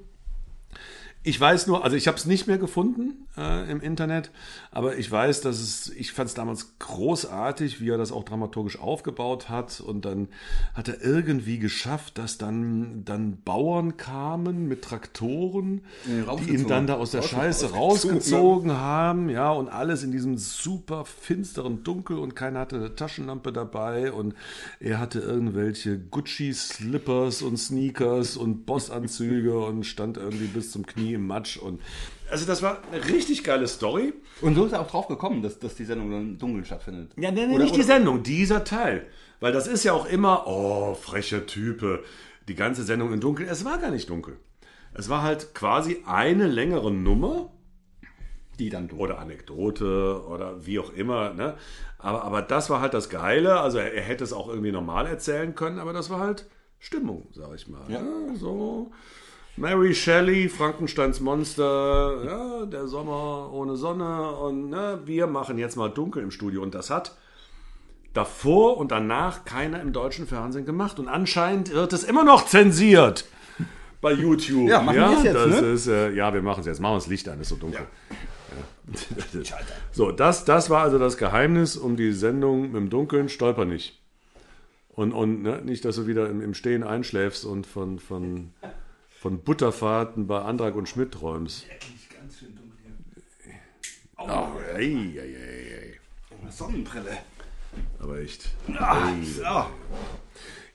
Ich 1.28 1.42
weiß 1.42 1.68
nur, 1.68 1.84
also 1.84 1.98
ich 1.98 2.08
habe 2.08 2.16
es 2.16 2.26
nicht 2.26 2.48
mehr 2.48 2.58
gefunden 2.58 3.28
äh, 3.38 3.70
im 3.70 3.82
Internet, 3.82 4.32
aber 4.72 4.98
ich 4.98 5.12
weiß, 5.12 5.42
dass 5.42 5.60
es, 5.60 5.90
ich 5.90 6.14
fand 6.14 6.30
es 6.30 6.36
damals 6.36 6.80
großartig, 6.80 7.82
wie 7.82 7.90
er 7.90 7.98
das 7.98 8.14
auch 8.14 8.24
dramaturgisch 8.24 8.80
aufgebaut 8.80 9.50
hat 9.50 9.82
und 9.82 10.06
dann 10.06 10.30
hat 10.74 10.88
er 10.88 11.04
irgendwie 11.04 11.60
geschafft, 11.60 12.18
dass 12.18 12.38
dann, 12.38 13.04
dann 13.04 13.42
Bauern 13.44 13.98
kamen 13.98 14.70
mit 14.70 14.84
Traktoren, 14.84 15.82
Ja, 16.06 16.34
die 16.38 16.50
ihn 16.50 16.66
dann 16.66 16.88
da 16.88 16.94
aus 16.94 17.12
der 17.12 17.24
Scheiße 17.24 17.72
rausgezogen 17.72 18.18
rausgezogen 18.22 18.72
haben, 18.78 19.30
ja, 19.30 19.52
und 19.52 19.68
alles 19.68 20.04
in 20.04 20.14
diesem 20.14 20.38
super 20.38 21.04
finsteren 21.04 21.84
Dunkel 21.84 22.20
und 22.20 22.38
keiner 22.38 22.62
hatte 22.62 22.78
eine 22.78 22.96
Taschenlampe 22.96 23.52
dabei 23.52 24.14
und 24.14 24.34
er 24.80 24.98
hatte 25.00 25.20
irgendwelche 25.20 26.00
Gucci-Slippers 26.00 27.42
und 27.42 27.58
Sneakers 27.58 28.38
und 28.38 28.66
Bossanzüge 28.66 29.60
und 29.60 29.86
stand 29.86 30.16
irgendwie 30.16 30.48
bis 30.48 30.72
zum 30.72 30.86
Knie 30.86 31.17
im 31.18 31.28
Matsch 31.28 31.58
und 31.58 31.82
also 32.32 32.46
das 32.46 32.62
war 32.62 32.80
eine 32.92 33.04
richtig 33.06 33.44
geile 33.44 33.68
Story. 33.68 34.14
Und 34.42 34.56
so 34.56 34.66
ist 34.66 34.72
er 34.74 34.82
auch 34.82 34.88
drauf 34.90 35.08
gekommen, 35.08 35.42
dass, 35.42 35.60
dass 35.60 35.76
die 35.76 35.86
Sendung 35.86 36.12
dann 36.12 36.38
dunkel 36.38 36.66
stattfindet. 36.66 37.12
Ja, 37.18 37.32
nee, 37.32 37.46
nee, 37.46 37.56
Oder- 37.56 37.64
nicht 37.64 37.76
die 37.76 37.80
oder- 37.80 37.88
Sendung, 37.88 38.24
dieser 38.24 38.64
Teil. 38.64 39.06
Weil 39.40 39.52
das 39.54 39.68
ist 39.68 39.84
ja 39.84 39.94
auch 39.94 40.06
immer, 40.08 40.48
oh, 40.48 40.94
frecher 40.96 41.46
Type. 41.46 42.04
die 42.48 42.56
ganze 42.56 42.84
Sendung 42.84 43.12
in 43.14 43.20
Dunkel. 43.20 43.46
Es 43.50 43.66
war 43.66 43.78
gar 43.78 43.92
nicht 43.92 44.10
dunkel. 44.10 44.38
Es 44.94 45.10
war 45.10 45.22
halt 45.22 45.54
quasi 45.54 46.02
eine 46.06 46.48
längere 46.48 46.92
Nummer 46.92 47.52
Die 48.58 48.70
dann 48.70 48.88
du. 48.88 48.96
oder 48.98 49.20
Anekdote 49.20 50.24
oder 50.28 50.66
wie 50.66 50.80
auch 50.80 50.92
immer. 50.94 51.34
Ne? 51.34 51.56
Aber, 52.00 52.24
aber 52.24 52.42
das 52.42 52.70
war 52.70 52.82
halt 52.82 52.94
das 52.94 53.10
Geile. 53.10 53.60
Also 53.60 53.78
er, 53.80 53.94
er 53.94 54.02
hätte 54.02 54.24
es 54.24 54.34
auch 54.34 54.48
irgendwie 54.50 54.72
normal 54.72 55.06
erzählen 55.08 55.54
können, 55.56 55.78
aber 55.80 55.94
das 55.94 56.10
war 56.10 56.20
halt 56.20 56.46
Stimmung, 56.80 57.28
sag 57.34 57.54
ich 57.56 57.68
mal. 57.68 57.82
Ja. 57.90 58.02
Ne? 58.02 58.36
So. 58.38 58.92
Mary 59.58 59.96
Shelley, 59.96 60.50
Frankensteins 60.50 61.20
Monster, 61.20 62.24
ja, 62.24 62.66
der 62.66 62.88
Sommer 62.88 63.52
ohne 63.52 63.76
Sonne 63.76 64.32
und 64.34 64.70
ne, 64.70 65.00
wir 65.06 65.26
machen 65.26 65.58
jetzt 65.58 65.76
mal 65.76 65.90
dunkel 65.90 66.22
im 66.22 66.30
Studio. 66.30 66.62
Und 66.62 66.76
das 66.76 66.92
hat 66.92 67.18
davor 68.14 68.78
und 68.78 68.92
danach 68.92 69.46
keiner 69.46 69.82
im 69.82 69.94
deutschen 69.94 70.28
Fernsehen 70.28 70.66
gemacht. 70.66 71.00
Und 71.00 71.08
anscheinend 71.08 71.74
wird 71.74 71.92
es 71.92 72.04
immer 72.04 72.24
noch 72.24 72.46
zensiert 72.46 73.26
bei 74.00 74.12
YouTube. 74.12 74.70
Ja, 74.70 74.80
machen 74.82 74.98
wir 74.98 75.18
es 75.18 75.24
jetzt, 75.24 75.36
das 75.36 75.62
ne? 75.62 75.68
ist, 75.68 75.88
äh, 75.88 76.12
ja, 76.12 76.32
wir 76.36 76.44
machen 76.44 76.60
es 76.60 76.68
jetzt. 76.68 76.80
Machen 76.80 76.94
wir 76.94 77.00
das 77.00 77.08
Licht 77.08 77.28
an, 77.28 77.42
ist 77.42 77.50
so 77.50 77.56
dunkel. 77.56 77.82
Ja. 77.82 79.58
so, 79.92 80.12
das, 80.12 80.46
das 80.46 80.70
war 80.70 80.84
also 80.84 81.00
das 81.00 81.18
Geheimnis 81.18 81.78
um 81.78 81.98
die 81.98 82.12
Sendung 82.12 82.76
im 82.76 82.92
Dunkeln. 82.92 83.28
Stolper 83.28 83.66
nicht. 83.66 84.00
Und, 84.90 85.14
und 85.14 85.42
ne, 85.42 85.62
nicht, 85.64 85.84
dass 85.84 85.96
du 85.96 86.08
wieder 86.08 86.30
im, 86.30 86.42
im 86.42 86.54
Stehen 86.54 86.84
einschläfst 86.84 87.44
und 87.46 87.68
von, 87.68 88.00
von, 88.00 88.52
von 89.20 89.42
Butterfahrten 89.42 90.28
bei 90.28 90.42
Antrag 90.42 90.76
und 90.76 90.88
Schmidt 90.88 91.14
träumst. 91.14 91.66
Ganz 92.16 92.40
schön 92.40 92.56
dunkel 92.56 92.94
hier. 93.44 93.54
Oh, 94.18 94.52
ei, 94.76 95.20
ei, 95.20 95.36
ei, 95.36 95.98
ei. 96.46 96.52
Sonnenbrille. 96.52 97.18
Aber 98.00 98.20
echt. 98.20 98.50
Ah, 98.78 99.12
so. 99.24 99.66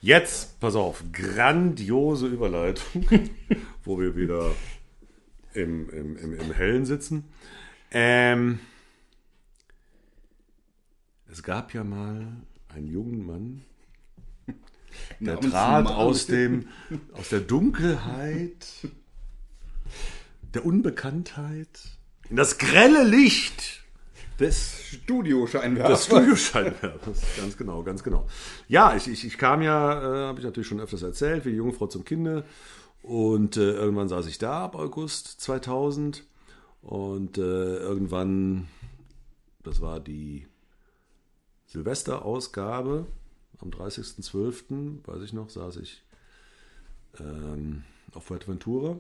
Jetzt, 0.01 0.59
pass 0.59 0.75
auf, 0.75 1.05
grandiose 1.13 2.27
Überleitung, 2.27 3.07
wo 3.85 4.01
wir 4.01 4.17
wieder 4.17 4.51
im, 5.55 5.89
im, 5.91 6.17
im, 6.17 6.39
im 6.39 6.53
Hellen 6.53 6.85
sitzen. 6.85 7.25
Ähm, 7.93 8.59
es 11.31 11.43
gab 11.43 11.73
ja 11.73 11.85
mal 11.85 12.27
einen 12.69 12.89
jungen 12.89 13.25
Mann, 13.25 13.65
der 15.21 15.41
trat 15.41 15.87
aus, 15.87 16.27
dem, 16.27 16.69
aus 17.13 17.29
der 17.29 17.41
Dunkelheit, 17.41 18.67
der 20.55 20.65
Unbekanntheit, 20.65 21.81
in 22.29 22.37
das 22.37 22.59
grelle 22.59 23.05
Licht 23.05 23.83
des 24.39 24.81
Studioscheinwerfers. 24.91 25.91
das 25.91 26.07
Studioscheinwerfers, 26.07 27.23
ganz 27.37 27.57
genau, 27.57 27.83
ganz 27.83 28.03
genau. 28.03 28.27
Ja, 28.69 28.97
ich, 28.97 29.09
ich, 29.09 29.25
ich 29.27 29.39
kam 29.39 29.63
ja, 29.63 29.93
äh, 29.93 30.27
habe 30.27 30.39
ich 30.39 30.45
natürlich 30.45 30.67
schon 30.69 30.81
öfters 30.81 31.03
erzählt, 31.03 31.45
wie 31.45 31.51
die 31.51 31.57
junge 31.57 31.73
Frau 31.73 31.87
zum 31.87 32.05
Kinde. 32.05 32.45
Und 33.03 33.57
äh, 33.57 33.73
irgendwann 33.73 34.09
saß 34.09 34.27
ich 34.27 34.39
da 34.39 34.65
ab 34.65 34.77
August 34.77 35.41
2000. 35.41 36.25
Und 36.83 37.39
äh, 37.39 37.77
irgendwann, 37.77 38.69
das 39.63 39.81
war 39.81 40.01
die 40.01 40.47
Silvesterausgabe, 41.67 43.07
am 43.63 43.71
30.12., 43.71 44.99
weiß 45.07 45.23
ich 45.23 45.33
noch, 45.33 45.49
saß 45.51 45.77
ich 45.77 46.03
ähm, 47.21 47.83
auf 48.15 48.25
Fuerteventura. 48.25 48.99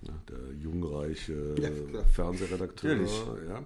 Ja, 0.00 0.12
der 0.28 0.54
jungreiche 0.62 1.56
Ja. 1.60 2.04
Fernsehredakteur. 2.04 2.94
Natürlich. 2.94 3.22
Ja. 3.48 3.64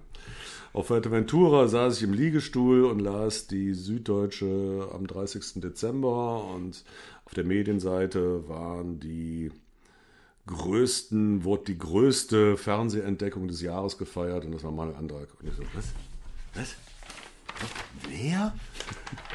Auf 0.73 0.87
Fuerteventura 0.87 1.67
saß 1.67 1.97
ich 1.97 2.03
im 2.03 2.13
Liegestuhl 2.13 2.85
und 2.85 2.99
las 2.99 3.45
die 3.47 3.73
Süddeutsche 3.75 4.89
am 4.91 5.05
30. 5.05 5.61
Dezember 5.61 6.43
und 6.45 6.83
auf 7.25 7.33
der 7.35 7.43
Medienseite 7.43 8.47
waren 8.49 8.99
die 8.99 9.51
größten, 10.47 11.43
wurde 11.43 11.65
die 11.65 11.77
größte 11.77 12.57
Fernsehentdeckung 12.57 13.47
des 13.47 13.61
Jahres 13.61 13.97
gefeiert 13.97 14.43
und 14.45 14.51
das 14.53 14.63
war 14.63 14.71
Manuel 14.71 14.97
Antrag. 14.97 15.27
Und 15.39 15.47
ich 15.47 15.53
so, 15.55 15.63
was? 15.73 15.93
Was? 16.55 16.75
Wer? 18.09 18.53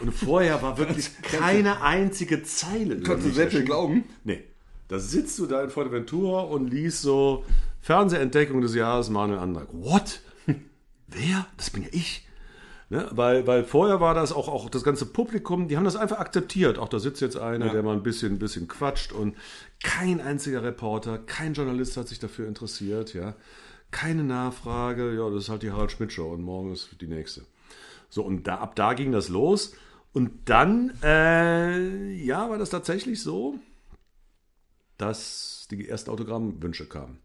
Und 0.01 0.13
vorher 0.13 0.63
war 0.63 0.79
wirklich 0.79 1.11
keine 1.23 1.83
einzige 1.83 2.43
Zeile. 2.43 3.01
Kannst 3.01 3.27
du 3.27 3.41
erschienen. 3.41 3.65
glauben? 3.65 4.05
Nee. 4.25 4.45
Da 4.89 4.99
sitzt 4.99 5.39
du 5.39 5.47
da 5.47 5.63
in 5.63 5.71
Fuerteventura 5.71 6.43
und 6.43 6.71
liest 6.71 7.03
so 7.03 7.45
Fernsehentdeckung 7.83 8.61
des 8.61 8.75
Jahres 8.75 9.11
Manuel 9.11 9.39
Antrag. 9.39 9.69
What? 9.73 10.21
Wer? 11.09 11.47
Das 11.57 11.71
bin 11.71 11.83
ja 11.83 11.89
ich. 11.93 12.27
Ne? 12.91 13.07
Weil, 13.11 13.47
weil 13.47 13.65
vorher 13.65 14.01
war 14.01 14.15
das 14.15 14.33
auch, 14.33 14.49
auch 14.49 14.71
das 14.71 14.83
ganze 14.83 15.05
Publikum, 15.05 15.69
die 15.69 15.77
haben 15.77 15.85
das 15.85 15.97
einfach 15.97 16.19
akzeptiert. 16.19 16.79
Auch 16.79 16.89
da 16.89 16.99
sitzt 16.99 17.21
jetzt 17.21 17.37
einer, 17.37 17.69
der 17.69 17.83
mal 17.83 17.95
ein 17.95 18.03
bisschen, 18.03 18.35
ein 18.35 18.39
bisschen 18.39 18.67
quatscht 18.67 19.13
und 19.13 19.37
kein 19.83 20.23
einziger 20.23 20.63
Reporter, 20.63 21.19
kein 21.19 21.53
Journalist 21.53 21.99
hat 21.99 22.09
sich 22.09 22.19
dafür 22.19 22.49
interessiert, 22.49 23.13
ja. 23.13 23.35
Keine 23.91 24.25
Nachfrage, 24.25 25.15
ja, 25.15 25.29
das 25.31 25.45
ist 25.45 25.49
halt 25.49 25.63
die 25.63 25.71
Harald 25.71 25.93
Schmidt 25.93 26.13
Show 26.13 26.31
und 26.31 26.43
morgen 26.43 26.73
ist 26.73 26.89
die 27.01 27.07
nächste. 27.07 27.43
So, 28.09 28.23
und 28.23 28.47
da, 28.47 28.57
ab 28.57 28.75
da 28.77 28.95
ging 28.95 29.13
das 29.13 29.29
los. 29.29 29.75
Und 30.13 30.49
dann, 30.49 30.93
äh, 31.03 32.13
ja, 32.15 32.49
war 32.49 32.59
das 32.59 32.71
tatsächlich 32.71 33.23
so, 33.23 33.57
dass 34.97 35.69
die 35.71 35.89
ersten 35.89 36.11
Autogrammwünsche 36.11 36.87
kamen. 36.87 37.19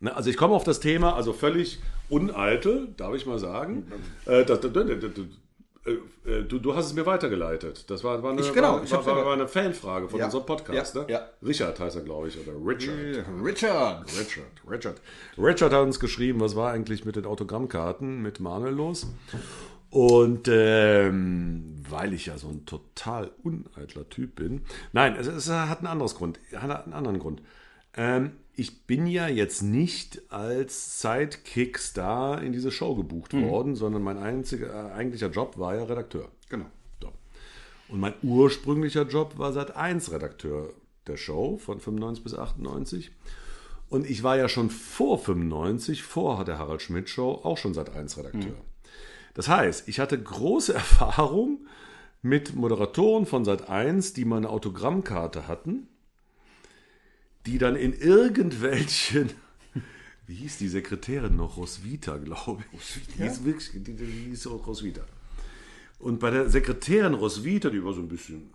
Ne, 0.00 0.14
also 0.14 0.30
ich 0.30 0.36
komme 0.36 0.54
auf 0.54 0.64
das 0.64 0.80
Thema, 0.80 1.14
also 1.14 1.32
völlig 1.32 1.80
uneitel, 2.08 2.88
darf 2.96 3.14
ich 3.14 3.26
mal 3.26 3.38
sagen. 3.38 3.86
Äh, 4.26 4.44
das, 4.44 4.60
das, 4.60 4.72
das, 4.72 4.86
äh, 5.86 6.42
du, 6.42 6.58
du 6.58 6.74
hast 6.74 6.86
es 6.86 6.94
mir 6.94 7.06
weitergeleitet. 7.06 7.88
Das 7.90 8.02
war, 8.02 8.22
war, 8.22 8.32
eine, 8.32 8.40
Ich- 8.40 8.52
genau, 8.52 8.80
war, 8.90 9.06
war, 9.06 9.26
war, 9.26 9.32
eine 9.34 9.46
Fanfrage 9.46 10.08
von 10.08 10.18
Ja, 10.18 10.24
unserem 10.26 10.46
Podcast. 10.46 10.94
ja, 10.96 11.02
ne? 11.02 11.06
ja. 11.10 11.28
Richard 11.42 11.78
heißt 11.78 11.96
er, 11.96 12.02
glaube 12.02 12.28
ich, 12.28 12.38
oder 12.38 12.56
Richard. 12.66 12.96
Richard. 13.44 14.06
Richard, 14.18 14.46
Richard. 14.68 15.00
Richard 15.38 15.72
hat 15.72 15.82
uns 15.82 16.00
geschrieben, 16.00 16.40
was 16.40 16.56
war 16.56 16.72
eigentlich 16.72 17.04
mit 17.04 17.16
den 17.16 17.26
Autogrammkarten 17.26 18.22
mit 18.22 18.40
Manuel 18.40 18.74
los? 18.74 19.06
Und 19.94 20.48
ähm, 20.50 21.76
weil 21.88 22.14
ich 22.14 22.26
ja 22.26 22.36
so 22.36 22.48
ein 22.48 22.66
total 22.66 23.30
uneitler 23.44 24.08
Typ 24.08 24.34
bin. 24.34 24.62
Nein, 24.92 25.14
es, 25.14 25.28
es 25.28 25.48
hat 25.48 25.78
einen 25.78 25.86
anderes 25.86 26.16
Grund. 26.16 26.40
Hat 26.52 26.84
einen 26.84 26.92
anderen 26.92 27.20
Grund. 27.20 27.42
Ähm, 27.96 28.32
ich 28.56 28.88
bin 28.88 29.06
ja 29.06 29.28
jetzt 29.28 29.62
nicht 29.62 30.32
als 30.32 31.00
Sidekick-Star 31.00 32.42
in 32.42 32.52
diese 32.52 32.72
Show 32.72 32.96
gebucht 32.96 33.34
worden, 33.34 33.76
sondern 33.76 34.02
mein 34.02 34.18
einziger, 34.18 34.66
äh, 34.66 34.92
eigentlicher 34.94 35.30
Job 35.30 35.58
war 35.58 35.76
ja 35.76 35.84
Redakteur. 35.84 36.28
Genau. 36.48 36.66
So. 37.00 37.12
Und 37.88 38.00
mein 38.00 38.14
ursprünglicher 38.24 39.06
Job 39.06 39.38
war 39.38 39.52
seit 39.52 39.76
1 39.76 40.10
Redakteur 40.10 40.70
der 41.06 41.16
Show 41.16 41.56
von 41.58 41.78
95 41.78 42.24
bis 42.24 42.34
98. 42.34 43.12
Und 43.90 44.10
ich 44.10 44.24
war 44.24 44.36
ja 44.36 44.48
schon 44.48 44.70
vor 44.70 45.20
95, 45.20 46.02
vor 46.02 46.44
der 46.44 46.58
Harald 46.58 46.82
Schmidt 46.82 47.08
Show, 47.08 47.40
auch 47.44 47.58
schon 47.58 47.74
seit 47.74 47.94
1 47.94 48.18
Redakteur. 48.18 48.56
Das 49.34 49.48
heißt, 49.48 49.88
ich 49.88 50.00
hatte 50.00 50.20
große 50.20 50.72
Erfahrung 50.74 51.66
mit 52.22 52.54
Moderatoren 52.54 53.26
von 53.26 53.44
Sat 53.44 53.68
1, 53.68 54.14
die 54.14 54.24
mal 54.24 54.38
eine 54.38 54.48
Autogrammkarte 54.48 55.46
hatten, 55.46 55.88
die 57.44 57.58
dann 57.58 57.76
in 57.76 57.92
irgendwelchen, 57.92 59.30
wie 60.26 60.34
hieß 60.34 60.56
die 60.58 60.68
Sekretärin 60.68 61.36
noch, 61.36 61.58
Roswitha, 61.58 62.16
glaube 62.16 62.64
ich. 62.72 63.00
Die 63.14 63.22
hieß 63.24 63.44
wirklich, 63.44 63.70
die, 63.74 63.94
die 63.94 64.04
hieß 64.06 64.46
auch 64.46 64.66
Roswitha. 64.66 65.02
Und 65.98 66.20
bei 66.20 66.30
der 66.30 66.48
Sekretärin 66.48 67.14
Roswitha, 67.14 67.68
die 67.70 67.84
war 67.84 67.92
so 67.92 68.00
ein 68.00 68.08
bisschen 68.08 68.50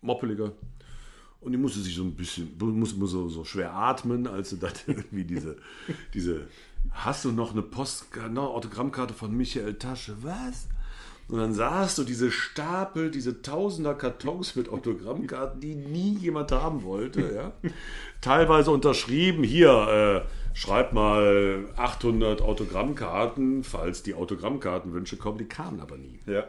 moppeliger. 0.00 0.52
Und 1.40 1.52
die 1.52 1.58
musste 1.58 1.80
sich 1.80 1.94
so 1.94 2.04
ein 2.04 2.14
bisschen, 2.14 2.56
musste 2.58 2.98
muss 2.98 3.10
so, 3.10 3.28
so 3.28 3.44
schwer 3.44 3.74
atmen, 3.74 4.26
als 4.26 4.50
sie 4.50 4.58
dann 4.58 4.72
irgendwie 4.86 5.24
diese, 5.24 5.56
diese, 6.14 6.46
hast 6.90 7.24
du 7.24 7.32
noch 7.32 7.52
eine 7.52 7.62
Post, 7.62 8.06
eine 8.22 8.40
Autogrammkarte 8.40 9.14
von 9.14 9.36
Michael 9.36 9.74
Tasche? 9.74 10.16
Was? 10.22 10.68
Und 11.28 11.38
dann 11.38 11.54
sahst 11.54 11.96
du 11.98 12.04
diese 12.04 12.30
Stapel, 12.30 13.10
diese 13.10 13.40
tausender 13.42 13.94
Kartons 13.94 14.54
mit 14.56 14.68
Autogrammkarten, 14.68 15.60
die 15.60 15.74
nie 15.74 16.16
jemand 16.18 16.52
haben 16.52 16.82
wollte. 16.82 17.22
Ja? 17.34 17.52
Teilweise 18.20 18.70
unterschrieben, 18.70 19.42
hier, 19.42 20.24
äh, 20.24 20.56
schreib 20.56 20.92
mal 20.92 21.64
800 21.76 22.42
Autogrammkarten, 22.42 23.64
falls 23.64 24.02
die 24.02 24.14
Autogrammkartenwünsche 24.14 25.16
kommen. 25.16 25.38
Die 25.38 25.46
kamen 25.46 25.80
aber 25.80 25.96
nie. 25.96 26.20
Ja. 26.26 26.44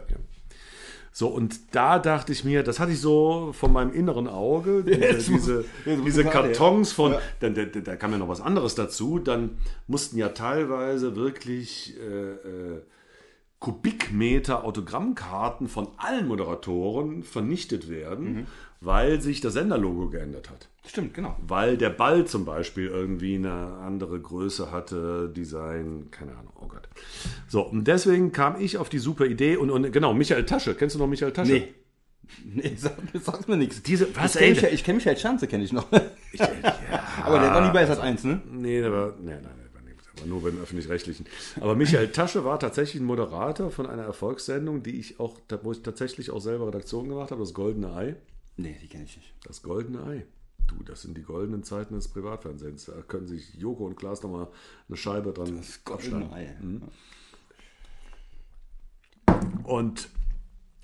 So, 1.15 1.27
und 1.27 1.75
da 1.75 1.99
dachte 1.99 2.31
ich 2.31 2.43
mir, 2.43 2.63
das 2.63 2.79
hatte 2.79 2.91
ich 2.91 2.99
so 2.99 3.51
von 3.53 3.71
meinem 3.71 3.93
inneren 3.93 4.27
Auge, 4.27 4.83
diese, 4.87 5.15
diese, 5.31 5.65
diese 6.03 6.23
Kartons 6.25 6.91
von, 6.91 7.13
dann, 7.39 7.53
da, 7.53 7.65
da 7.65 7.95
kam 7.95 8.13
ja 8.13 8.17
noch 8.17 8.29
was 8.29 8.41
anderes 8.41 8.73
dazu, 8.73 9.19
dann 9.19 9.51
mussten 9.85 10.17
ja 10.17 10.29
teilweise 10.29 11.15
wirklich 11.15 11.95
äh, 11.99 12.31
äh, 12.31 12.81
Kubikmeter 13.59 14.65
Autogrammkarten 14.65 15.67
von 15.69 15.87
allen 15.97 16.27
Moderatoren 16.27 17.23
vernichtet 17.23 17.89
werden, 17.89 18.33
Mhm. 18.33 18.47
Weil 18.83 19.21
sich 19.21 19.41
das 19.41 19.53
Senderlogo 19.53 20.09
geändert 20.09 20.49
hat. 20.49 20.67
Stimmt, 20.85 21.13
genau. 21.13 21.37
Weil 21.47 21.77
der 21.77 21.89
Ball 21.89 22.25
zum 22.25 22.43
Beispiel 22.43 22.87
irgendwie 22.87 23.35
eine 23.35 23.77
andere 23.81 24.19
Größe 24.19 24.71
hatte, 24.71 25.31
Design, 25.35 26.09
keine 26.11 26.31
Ahnung, 26.31 26.53
oh 26.59 26.67
Gott. 26.67 26.89
So, 27.47 27.61
und 27.61 27.87
deswegen 27.87 28.33
kam 28.33 28.59
ich 28.59 28.77
auf 28.77 28.89
die 28.89 28.99
super 28.99 29.25
Idee 29.25 29.55
und, 29.55 29.69
und 29.69 29.91
genau, 29.93 30.13
Michael 30.13 30.45
Tasche, 30.45 30.75
kennst 30.75 30.95
du 30.95 30.99
noch 30.99 31.07
Michael 31.07 31.31
Tasche? 31.31 31.53
Nee. 31.53 31.73
Nee, 32.43 32.73
sag, 32.75 32.93
sag 33.21 33.47
mir 33.47 33.57
nichts. 33.57 33.83
Diese, 33.83 34.13
was, 34.15 34.35
ich 34.35 34.41
kenne 34.41 34.55
ey? 34.55 34.61
mich, 34.61 34.73
ich 34.73 34.83
kenn 34.83 34.95
Michael 34.95 35.17
Schanze, 35.17 35.47
kenne 35.47 35.63
ich 35.63 35.73
noch. 35.73 35.87
Ich, 36.31 36.39
ja, 36.39 36.49
Aber 37.23 37.39
der 37.39 37.51
war 37.51 37.65
nie 37.65 37.73
bei 37.73 37.85
Sat 37.85 37.99
1, 37.99 38.23
ne? 38.23 38.41
Nee, 38.51 38.81
der 38.81 38.91
war, 38.91 39.13
nee, 39.21 39.33
nein, 39.33 39.41
der 39.43 39.73
war, 39.73 39.81
nicht, 39.81 39.99
der 40.05 40.21
war 40.21 40.27
nur 40.27 40.41
beim 40.41 40.59
Öffentlich-Rechtlichen. 40.61 41.25
Aber 41.59 41.75
Michael 41.75 42.09
Tasche 42.09 42.43
war 42.43 42.59
tatsächlich 42.59 43.01
ein 43.01 43.05
Moderator 43.05 43.71
von 43.71 43.87
einer 43.87 44.03
Erfolgssendung, 44.03 44.83
die 44.83 44.99
ich 44.99 45.19
auch, 45.19 45.37
wo 45.61 45.71
ich 45.71 45.83
tatsächlich 45.83 46.31
auch 46.31 46.41
selber 46.41 46.67
Redaktion 46.67 47.07
gemacht 47.07 47.31
habe, 47.31 47.41
das 47.41 47.53
Goldene 47.53 47.93
Ei. 47.93 48.15
Nee, 48.57 48.77
die 48.81 48.87
kenne 48.87 49.05
ich 49.05 49.17
nicht. 49.17 49.33
Das 49.43 49.61
Goldene 49.61 50.03
Ei. 50.03 50.25
Du, 50.67 50.81
das 50.83 51.01
sind 51.01 51.17
die 51.17 51.23
goldenen 51.23 51.63
Zeiten 51.63 51.95
des 51.95 52.07
Privatfernsehens. 52.07 52.85
Da 52.85 53.01
können 53.01 53.27
sich 53.27 53.53
Joko 53.55 53.85
und 53.85 53.95
Klaas 53.95 54.23
nochmal 54.23 54.47
eine 54.87 54.97
Scheibe 54.97 55.33
dran 55.33 55.61
Goldene 55.83 56.31
Ei. 56.31 56.55
Und 59.63 60.09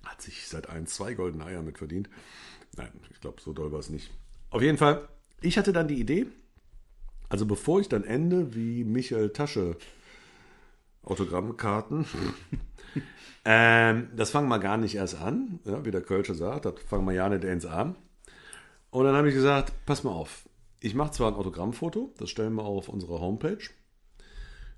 hat 0.04 0.22
sich 0.22 0.48
seit 0.48 0.70
ein, 0.70 0.88
zwei 0.88 1.14
goldene 1.14 1.46
Eier 1.46 1.62
mit 1.62 1.78
verdient. 1.78 2.10
Nein, 2.76 2.92
ich 3.12 3.22
glaube, 3.22 3.42
so 3.42 3.54
doll 3.54 3.72
war 3.72 3.80
es 3.80 3.90
nicht. 3.90 4.12
Auf 4.50 4.62
jeden 4.62 4.78
Fall, 4.78 5.08
ich 5.42 5.58
hatte 5.58 5.74
dann 5.74 5.88
die 5.88 6.00
Idee, 6.00 6.28
also 7.30 7.46
bevor 7.46 7.80
ich 7.80 7.90
dann 7.90 8.04
ende 8.04 8.56
wie 8.56 8.84
Michael 8.84 9.30
Tasche 9.30 9.78
Autogrammkarten, 11.04 12.06
ähm, 13.46 14.10
das 14.16 14.32
fangen 14.32 14.50
wir 14.50 14.60
gar 14.60 14.78
nicht 14.78 14.96
erst 14.96 15.20
an, 15.20 15.60
ja, 15.66 15.84
wie 15.86 15.92
der 15.92 16.02
Kölsche 16.02 16.36
sagt, 16.36 16.66
das 16.66 16.76
fangen 16.88 17.06
wir 17.06 17.14
ja 17.14 17.30
nicht 17.30 17.46
eins 17.46 17.66
an. 17.66 17.96
Und 18.92 19.06
dann 19.06 19.16
habe 19.16 19.30
ich 19.30 19.36
gesagt, 19.36 19.74
pass 19.86 20.04
mal 20.04 20.12
auf, 20.12 20.50
ich 20.80 20.96
mache 20.96 21.12
zwar 21.12 21.32
ein 21.32 21.36
Autogrammfoto, 21.36 22.14
das 22.18 22.30
stellen 22.30 22.54
wir 22.54 22.64
auf 22.64 22.90
unserer 22.90 23.20
Homepage. 23.20 23.70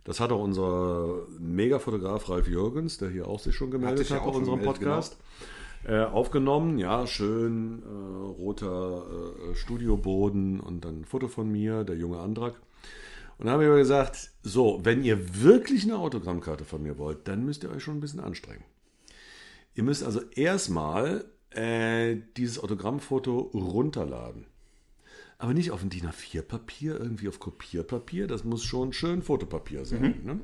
Das 0.04 0.20
hat 0.20 0.32
auch 0.32 0.42
unser 0.42 1.28
Megafotograf 1.40 2.28
Ralf 2.28 2.48
Jürgens, 2.48 2.98
der 2.98 3.10
hier 3.10 3.28
auch 3.28 3.40
sich 3.40 3.56
schon 3.56 3.70
gemeldet 3.70 4.10
hat 4.10 4.20
bei 4.20 4.26
schon 4.26 4.36
unserem 4.36 4.62
Podcast, 4.64 5.18
äh, 5.86 6.04
aufgenommen. 6.04 6.80
Ja, 6.80 7.06
schön 7.06 7.84
äh, 7.84 8.32
roter 8.42 9.04
äh, 9.52 9.56
Studioboden 9.56 10.60
und 10.60 10.86
dann 10.86 11.02
ein 11.02 11.06
Foto 11.06 11.28
von 11.28 11.52
mir, 11.52 11.84
der 11.84 11.98
junge 11.98 12.20
Andrak. 12.20 12.56
Und 13.42 13.48
dann 13.48 13.54
habe 13.54 13.64
ich 13.64 13.70
aber 13.70 13.80
gesagt, 13.80 14.30
so, 14.44 14.82
wenn 14.84 15.04
ihr 15.04 15.42
wirklich 15.42 15.82
eine 15.82 15.98
Autogrammkarte 15.98 16.64
von 16.64 16.84
mir 16.84 17.00
wollt, 17.00 17.28
dann 17.28 17.44
müsst 17.44 17.64
ihr 17.64 17.72
euch 17.72 17.82
schon 17.82 17.98
ein 17.98 18.00
bisschen 18.00 18.20
anstrengen. 18.20 18.64
Ihr 19.74 19.82
müsst 19.82 20.04
also 20.04 20.22
erstmal 20.36 21.26
äh, 21.50 22.18
dieses 22.38 22.60
Autogrammfoto 22.60 23.40
runterladen. 23.40 24.46
Aber 25.40 25.56
nicht 25.56 25.72
auf 25.72 25.82
ein 25.82 25.90
DIN 25.90 26.08
A4-Papier, 26.08 27.00
irgendwie 27.00 27.30
auf 27.30 27.40
Kopierpapier. 27.40 28.28
Das 28.28 28.44
muss 28.44 28.64
schon 28.64 28.94
schön 28.94 29.24
Fotopapier 29.24 29.86
sein. 29.86 30.22
Ne? 30.24 30.42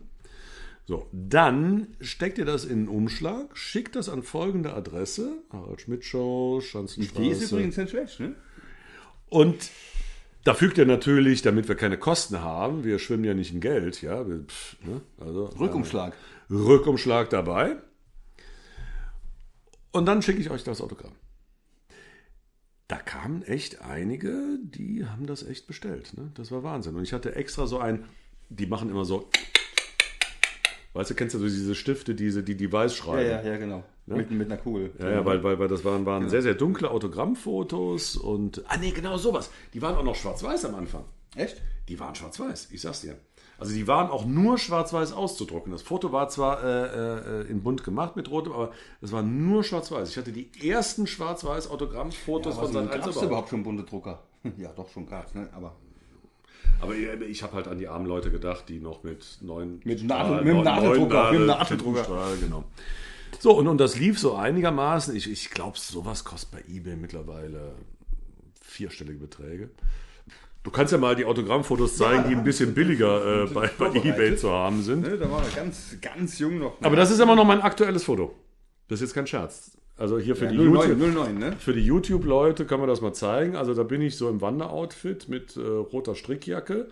So, 0.85 1.07
dann 1.11 1.95
steckt 2.01 2.39
ihr 2.39 2.45
das 2.45 2.65
in 2.65 2.79
einen 2.79 2.87
Umschlag, 2.87 3.55
schickt 3.55 3.95
das 3.95 4.09
an 4.09 4.23
folgende 4.23 4.73
Adresse: 4.73 5.43
Harald 5.51 5.81
Schmidt 5.81 6.03
Show, 6.03 6.61
Die 6.63 6.65
Schanzenstraße. 6.65 7.29
ist 7.29 7.51
übrigens 7.51 7.77
nicht 7.77 7.91
schlecht, 7.91 8.19
ne? 8.21 8.33
Und 9.29 9.69
da 10.47 10.53
fügt 10.53 10.77
ihr 10.77 10.85
natürlich, 10.85 11.41
damit 11.41 11.67
wir 11.67 11.75
keine 11.75 11.97
Kosten 11.97 12.41
haben, 12.41 12.85
wir 12.85 12.99
schwimmen 12.99 13.25
ja 13.25 13.33
nicht 13.33 13.53
in 13.53 13.59
Geld, 13.59 14.01
ja, 14.01 14.23
pff, 14.23 14.77
ne? 14.81 15.01
also 15.19 15.47
Rückumschlag. 15.59 16.13
äh, 16.49 16.53
Rückumschlag 16.53 17.29
dabei. 17.29 17.75
Und 19.91 20.05
dann 20.05 20.21
schicke 20.21 20.39
ich 20.39 20.49
euch 20.49 20.63
das 20.63 20.79
Autogramm. 20.79 21.11
Da 22.87 22.95
kamen 22.95 23.41
echt 23.41 23.81
einige, 23.81 24.57
die 24.61 25.05
haben 25.05 25.27
das 25.27 25.43
echt 25.43 25.67
bestellt. 25.67 26.13
Ne? 26.15 26.31
Das 26.35 26.49
war 26.49 26.63
Wahnsinn. 26.63 26.95
Und 26.95 27.03
ich 27.03 27.11
hatte 27.11 27.35
extra 27.35 27.67
so 27.67 27.79
ein, 27.79 28.05
die 28.47 28.67
machen 28.67 28.89
immer 28.89 29.03
so, 29.03 29.29
weißt 30.97 31.09
du, 31.11 31.15
kennst 31.15 31.35
du 31.35 31.39
so 31.39 31.45
diese 31.45 31.75
Stifte, 31.75 32.13
diese, 32.15 32.43
die 32.43 32.55
die 32.55 32.71
weiß 32.71 32.97
Ja, 32.97 33.03
schreiben? 33.03 33.29
ja, 33.29 33.41
ja, 33.41 33.57
genau. 33.57 33.83
Mit, 34.05 34.31
mit 34.31 34.49
einer 34.51 34.59
Kugel. 34.61 34.91
Ja, 34.99 35.09
ja, 35.09 35.25
weil, 35.25 35.43
weil, 35.43 35.59
weil 35.59 35.67
das 35.67 35.83
waren, 35.83 36.05
waren 36.05 36.29
sehr, 36.29 36.41
sehr 36.41 36.53
dunkle 36.55 36.89
Autogrammfotos 36.91 38.15
und. 38.15 38.63
Ah, 38.67 38.77
nee, 38.77 38.91
genau 38.91 39.17
sowas. 39.17 39.49
Die 39.73 39.81
waren 39.81 39.95
auch 39.95 40.03
noch 40.03 40.15
schwarz-weiß 40.15 40.65
am 40.65 40.75
Anfang. 40.75 41.03
Echt? 41.35 41.61
Die 41.89 41.99
waren 41.99 42.15
schwarz-weiß, 42.15 42.69
ich 42.71 42.81
sag's 42.81 43.01
dir. 43.01 43.17
Also 43.59 43.73
die 43.73 43.87
waren 43.87 44.09
auch 44.11 44.25
nur 44.25 44.57
schwarz-weiß 44.59 45.13
auszudrucken. 45.13 45.71
Das 45.71 45.81
Foto 45.81 46.11
war 46.11 46.29
zwar 46.29 46.63
äh, 46.63 47.41
äh, 47.41 47.49
in 47.49 47.63
bunt 47.63 47.83
gemacht 47.83 48.15
mit 48.15 48.29
rotem, 48.29 48.53
aber 48.53 48.71
es 49.01 49.11
war 49.11 49.23
nur 49.23 49.63
schwarz-weiß. 49.63 50.09
Ich 50.11 50.17
hatte 50.17 50.31
die 50.31 50.51
ersten 50.69 51.07
schwarz-weiß 51.07 51.69
Autogrammfotos 51.69 52.57
Aber 52.57 52.67
von. 52.67 52.77
1 52.77 52.91
gab 52.91 52.99
es 52.99 53.05
überhaupt. 53.07 53.25
überhaupt 53.27 53.49
schon 53.49 53.63
bunte 53.63 53.83
Drucker? 53.83 54.23
Ja, 54.57 54.71
doch, 54.73 54.87
schon 54.89 55.07
gab's, 55.07 55.33
ne? 55.33 55.49
Aber 55.53 55.75
Aber 56.79 56.93
ich, 56.95 57.07
ich 57.29 57.43
habe 57.43 57.53
halt 57.53 57.67
an 57.67 57.79
die 57.79 57.87
armen 57.87 58.05
Leute 58.05 58.29
gedacht, 58.31 58.65
die 58.69 58.79
noch 58.79 59.03
mit 59.03 59.39
neun 59.41 59.81
Mit 59.83 59.99
Strahl- 60.01 60.29
Nadel- 60.29 60.37
mit 60.37 60.47
dem 60.47 60.55
neun- 60.57 60.63
Nadeldrucker, 60.65 61.23
neun 61.23 61.31
mit 61.31 61.39
dem 61.41 61.47
Nadel- 61.47 61.47
Nadeldrucker. 61.47 62.03
Tintenstrahl, 62.03 62.37
genau. 62.37 62.63
So, 63.39 63.51
und, 63.57 63.67
und 63.67 63.77
das 63.79 63.97
lief 63.99 64.19
so 64.19 64.35
einigermaßen. 64.35 65.15
Ich, 65.15 65.29
ich 65.29 65.49
glaube, 65.49 65.77
sowas 65.77 66.23
kostet 66.23 66.51
bei 66.51 66.63
eBay 66.73 66.95
mittlerweile 66.95 67.73
vierstellige 68.61 69.19
Beträge. 69.19 69.69
Du 70.63 70.71
kannst 70.71 70.91
ja 70.91 70.97
mal 70.97 71.15
die 71.15 71.25
Autogrammfotos 71.25 71.95
zeigen, 71.97 72.27
die 72.29 72.35
ein 72.35 72.43
bisschen 72.43 72.73
billiger 72.73 73.43
äh, 73.43 73.47
bei, 73.47 73.67
bei 73.77 73.87
eBay 73.95 74.35
zu 74.35 74.51
haben 74.51 74.81
sind. 74.83 75.01
ne, 75.01 75.17
da 75.17 75.31
war 75.31 75.41
er 75.43 75.49
ganz, 75.51 75.95
ganz 76.01 76.39
jung 76.39 76.59
noch. 76.59 76.77
Aber 76.81 76.95
das 76.95 77.09
ist 77.09 77.19
immer 77.19 77.35
noch 77.35 77.45
mein 77.45 77.61
aktuelles 77.61 78.03
Foto. 78.03 78.35
Das 78.89 78.97
ist 78.99 79.09
jetzt 79.09 79.13
kein 79.13 79.27
Scherz. 79.27 79.71
Also 79.97 80.19
hier 80.19 80.35
für 80.35 80.45
ja, 80.45 80.51
die 80.51 80.57
09, 80.57 80.89
YouTube. 80.89 81.15
09, 81.15 81.37
ne? 81.37 81.53
Für 81.57 81.73
die 81.73 81.81
YouTube-Leute 81.81 82.65
kann 82.65 82.79
man 82.79 82.87
das 82.87 83.01
mal 83.01 83.13
zeigen. 83.13 83.55
Also 83.55 83.73
da 83.73 83.83
bin 83.83 84.01
ich 84.01 84.15
so 84.15 84.29
im 84.29 84.41
Wanderoutfit 84.41 85.27
mit 85.27 85.57
äh, 85.57 85.61
roter 85.61 86.13
Strickjacke. 86.13 86.87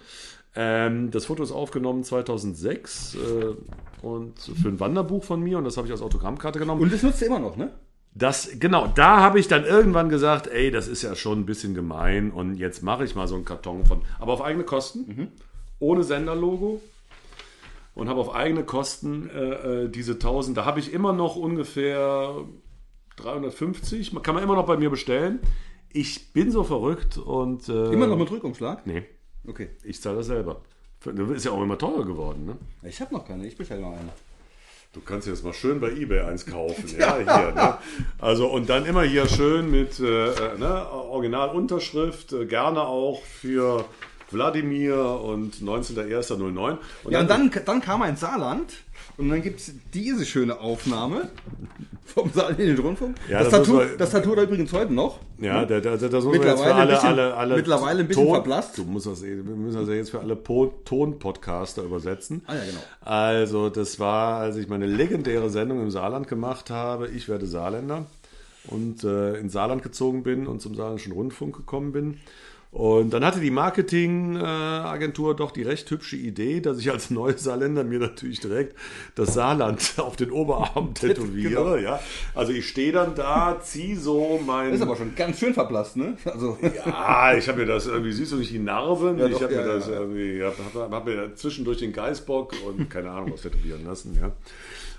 Ähm, 0.56 1.12
das 1.12 1.26
Foto 1.26 1.44
ist 1.44 1.52
aufgenommen 1.52 2.04
2006 2.04 3.16
äh, 3.16 4.06
und 4.06 4.40
für 4.40 4.70
ein 4.70 4.80
Wanderbuch 4.80 5.24
von 5.24 5.42
mir 5.42 5.58
und 5.58 5.66
das 5.66 5.78
habe 5.78 5.88
ich 5.88 5.92
als 5.92 6.02
Autogrammkarte 6.02 6.60
genommen. 6.60 6.82
Und 6.82 6.94
das 6.94 7.04
nutzt 7.04 7.22
er 7.22 7.28
immer 7.28 7.40
noch, 7.40 7.58
ne? 7.58 7.72
Das, 8.18 8.50
genau, 8.60 8.88
da 8.88 9.20
habe 9.20 9.40
ich 9.40 9.50
dann 9.50 9.66
irgendwann 9.66 10.08
gesagt, 10.08 10.48
ey, 10.48 10.72
das 10.72 10.88
ist 10.88 11.02
ja 11.02 11.16
schon 11.16 11.40
ein 11.40 11.46
bisschen 11.46 11.74
gemein 11.74 12.32
und 12.32 12.56
jetzt 12.56 12.82
mache 12.82 13.04
ich 13.04 13.14
mal 13.14 13.28
so 13.28 13.36
einen 13.36 13.44
Karton 13.44 13.86
von, 13.86 14.02
aber 14.20 14.32
auf 14.32 14.42
eigene 14.42 14.64
Kosten, 14.64 15.34
ohne 15.80 16.04
Senderlogo 16.06 16.82
und 17.94 18.08
habe 18.08 18.22
auf 18.22 18.34
eigene 18.34 18.64
Kosten 18.64 19.30
äh, 19.30 19.84
äh, 19.84 19.90
diese 19.90 20.14
1000, 20.14 20.56
da 20.56 20.64
habe 20.64 20.80
ich 20.80 20.94
immer 20.94 21.12
noch 21.12 21.36
ungefähr 21.36 22.46
350, 23.18 24.14
man 24.14 24.24
kann 24.24 24.36
man 24.36 24.44
immer 24.44 24.56
noch 24.56 24.66
bei 24.66 24.78
mir 24.78 24.90
bestellen. 24.90 25.40
Ich 25.92 26.34
bin 26.34 26.52
so 26.52 26.64
verrückt 26.64 27.18
und 27.18 27.70
äh, 27.70 27.92
Immer 27.94 28.08
noch 28.08 28.18
mit 28.18 28.30
Rückumschlag? 28.30 28.86
nee, 28.86 29.04
Okay. 29.48 29.70
ich 29.84 30.02
zahle 30.02 30.18
das 30.18 30.26
selber. 30.28 30.62
Für- 31.00 31.12
Ist 31.34 31.46
ja 31.46 31.52
auch 31.52 31.62
immer 31.62 31.78
teurer 31.78 32.04
geworden, 32.06 32.46
ne? 32.46 32.58
Ich 32.88 33.00
habe 33.00 33.14
noch 33.14 33.26
keine, 33.26 33.46
ich 33.48 33.56
bestelle 33.56 33.82
noch 33.82 33.92
eine. 33.94 34.10
Du 34.92 35.02
kannst 35.02 35.28
jetzt 35.28 35.44
mal 35.44 35.54
schön 35.54 35.80
bei 35.82 35.92
eBay 35.92 36.22
eins 36.22 36.46
kaufen. 36.46 36.86
ja, 37.00 37.18
hier. 37.18 37.52
Ne? 37.54 37.78
Also 38.20 38.48
und 38.48 38.70
dann 38.70 38.86
immer 38.86 39.04
hier 39.04 39.28
schön 39.28 39.70
mit 39.70 40.00
äh, 40.00 40.30
äh, 40.30 40.58
ne, 40.58 40.90
Originalunterschrift, 40.90 42.34
äh, 42.34 42.46
gerne 42.46 42.82
auch 42.82 43.22
für 43.24 43.86
Wladimir 44.32 44.98
und 45.22 45.56
19.01.09. 45.62 46.78
Und 47.04 47.12
Ja, 47.12 47.20
und 47.20 47.30
dann, 47.30 47.52
dann 47.66 47.82
kam 47.82 48.02
ein 48.02 48.16
Saarland 48.18 48.74
und 49.18 49.30
dann 49.30 49.42
gibt 49.42 49.60
es 49.60 49.74
diese 49.94 50.26
schöne 50.26 50.60
Aufnahme 50.60 51.30
vom 52.06 52.32
Saarland 52.32 52.60
in 52.60 52.68
den 52.68 52.80
Rundfunk. 52.80 53.16
Ja, 53.30 53.40
das, 53.40 53.50
das 53.50 53.60
Tattoo, 53.62 53.74
man- 53.78 53.90
das 53.98 54.10
Tattoo 54.12 54.32
hat 54.32 54.38
er 54.38 54.44
übrigens 54.44 54.72
heute 54.74 54.94
noch. 54.94 55.20
Ja, 55.40 55.66
der, 55.66 55.82
der, 55.82 55.98
der, 55.98 56.10
das 56.10 56.24
muss 56.24 56.36
man 56.38 56.46
Mittlerweile 56.46 56.60
jetzt 56.60 56.62
für 56.62 56.76
alle, 56.76 56.92
bisschen- 56.94 57.08
alle, 57.10 57.34
alle 57.36 57.56
mittlerweile 57.56 58.00
ein 58.02 58.08
bisschen 58.08 58.24
Ton, 58.26 58.34
verblasst. 58.36 58.78
Du 58.78 58.84
musst 58.86 59.06
das, 59.08 59.24
eh- 59.24 59.38
wir 59.38 59.56
müssen 59.56 59.80
das 59.80 59.90
ja 59.90 59.96
jetzt 59.96 60.12
für 60.12 60.20
alle 60.20 60.36
Po- 60.36 60.74
Ton-Podcaster 60.86 61.84
übersetzen. 61.84 62.42
Ah 62.48 62.56
ja, 62.56 62.62
genau. 62.66 62.80
Also 63.02 63.70
das 63.70 64.00
war, 64.00 64.40
als 64.40 64.56
ich 64.58 64.68
meine 64.70 64.86
legendäre 64.86 65.50
Sendung 65.50 65.82
im 65.82 65.92
Saarland 65.92 66.28
gemacht 66.28 66.70
habe, 66.70 67.08
ich 67.10 67.28
werde 67.28 67.46
Saarländer 67.48 68.06
und 68.68 69.04
äh, 69.04 69.36
ins 69.38 69.54
Saarland 69.54 69.84
gezogen 69.84 70.24
bin 70.24 70.48
und 70.48 70.62
zum 70.62 70.76
Saarländischen 70.76 71.12
Rundfunk 71.12 71.56
gekommen 71.56 71.92
bin. 71.92 72.20
Und 72.76 73.12
dann 73.14 73.24
hatte 73.24 73.40
die 73.40 73.52
Marketingagentur 73.52 75.34
doch 75.34 75.52
die 75.52 75.62
recht 75.62 75.90
hübsche 75.90 76.18
Idee, 76.18 76.60
dass 76.60 76.78
ich 76.78 76.92
als 76.92 77.10
neuer 77.10 77.38
Saarländer 77.38 77.86
mir 77.86 78.00
natürlich 78.00 78.42
direkt 78.42 78.76
das 79.16 79.34
Saarland 79.34 79.94
auf 79.98 80.18
den 80.18 80.30
Oberarm 80.30 80.94
tätowiere. 80.94 81.52
Genau. 81.52 81.76
Ja. 81.78 82.02
Also 82.34 82.52
ich 82.52 82.68
stehe 82.68 82.92
dann 82.92 83.16
da, 83.16 83.62
ziehe 83.62 83.98
so 83.98 84.42
mein... 84.46 84.74
Ist 84.74 84.82
aber 84.82 84.98
schon 84.98 85.16
ganz 85.16 85.40
schön 85.40 85.54
verblasst, 85.54 85.96
ne? 85.96 86.18
Also, 86.26 86.58
Ja, 86.86 87.34
ich 87.34 87.48
habe 87.48 87.60
mir 87.60 87.66
das 87.66 87.88
irgendwie, 87.88 88.12
siehst 88.12 88.34
du 88.34 88.36
nicht 88.36 88.52
die 88.52 88.60
Narben? 88.60 89.20
Ja, 89.20 89.28
ich 89.28 89.42
habe 89.42 89.54
ja, 89.54 89.62
mir 89.62 89.68
das 89.68 89.88
irgendwie, 89.88 90.44
hab, 90.44 90.58
hab, 90.76 90.92
hab 90.92 91.06
mir 91.06 91.34
zwischendurch 91.34 91.78
den 91.78 91.94
Geißbock 91.94 92.56
und 92.68 92.90
keine 92.90 93.10
Ahnung 93.10 93.32
was 93.32 93.44
tätowieren 93.44 93.86
lassen, 93.86 94.18
ja. 94.20 94.34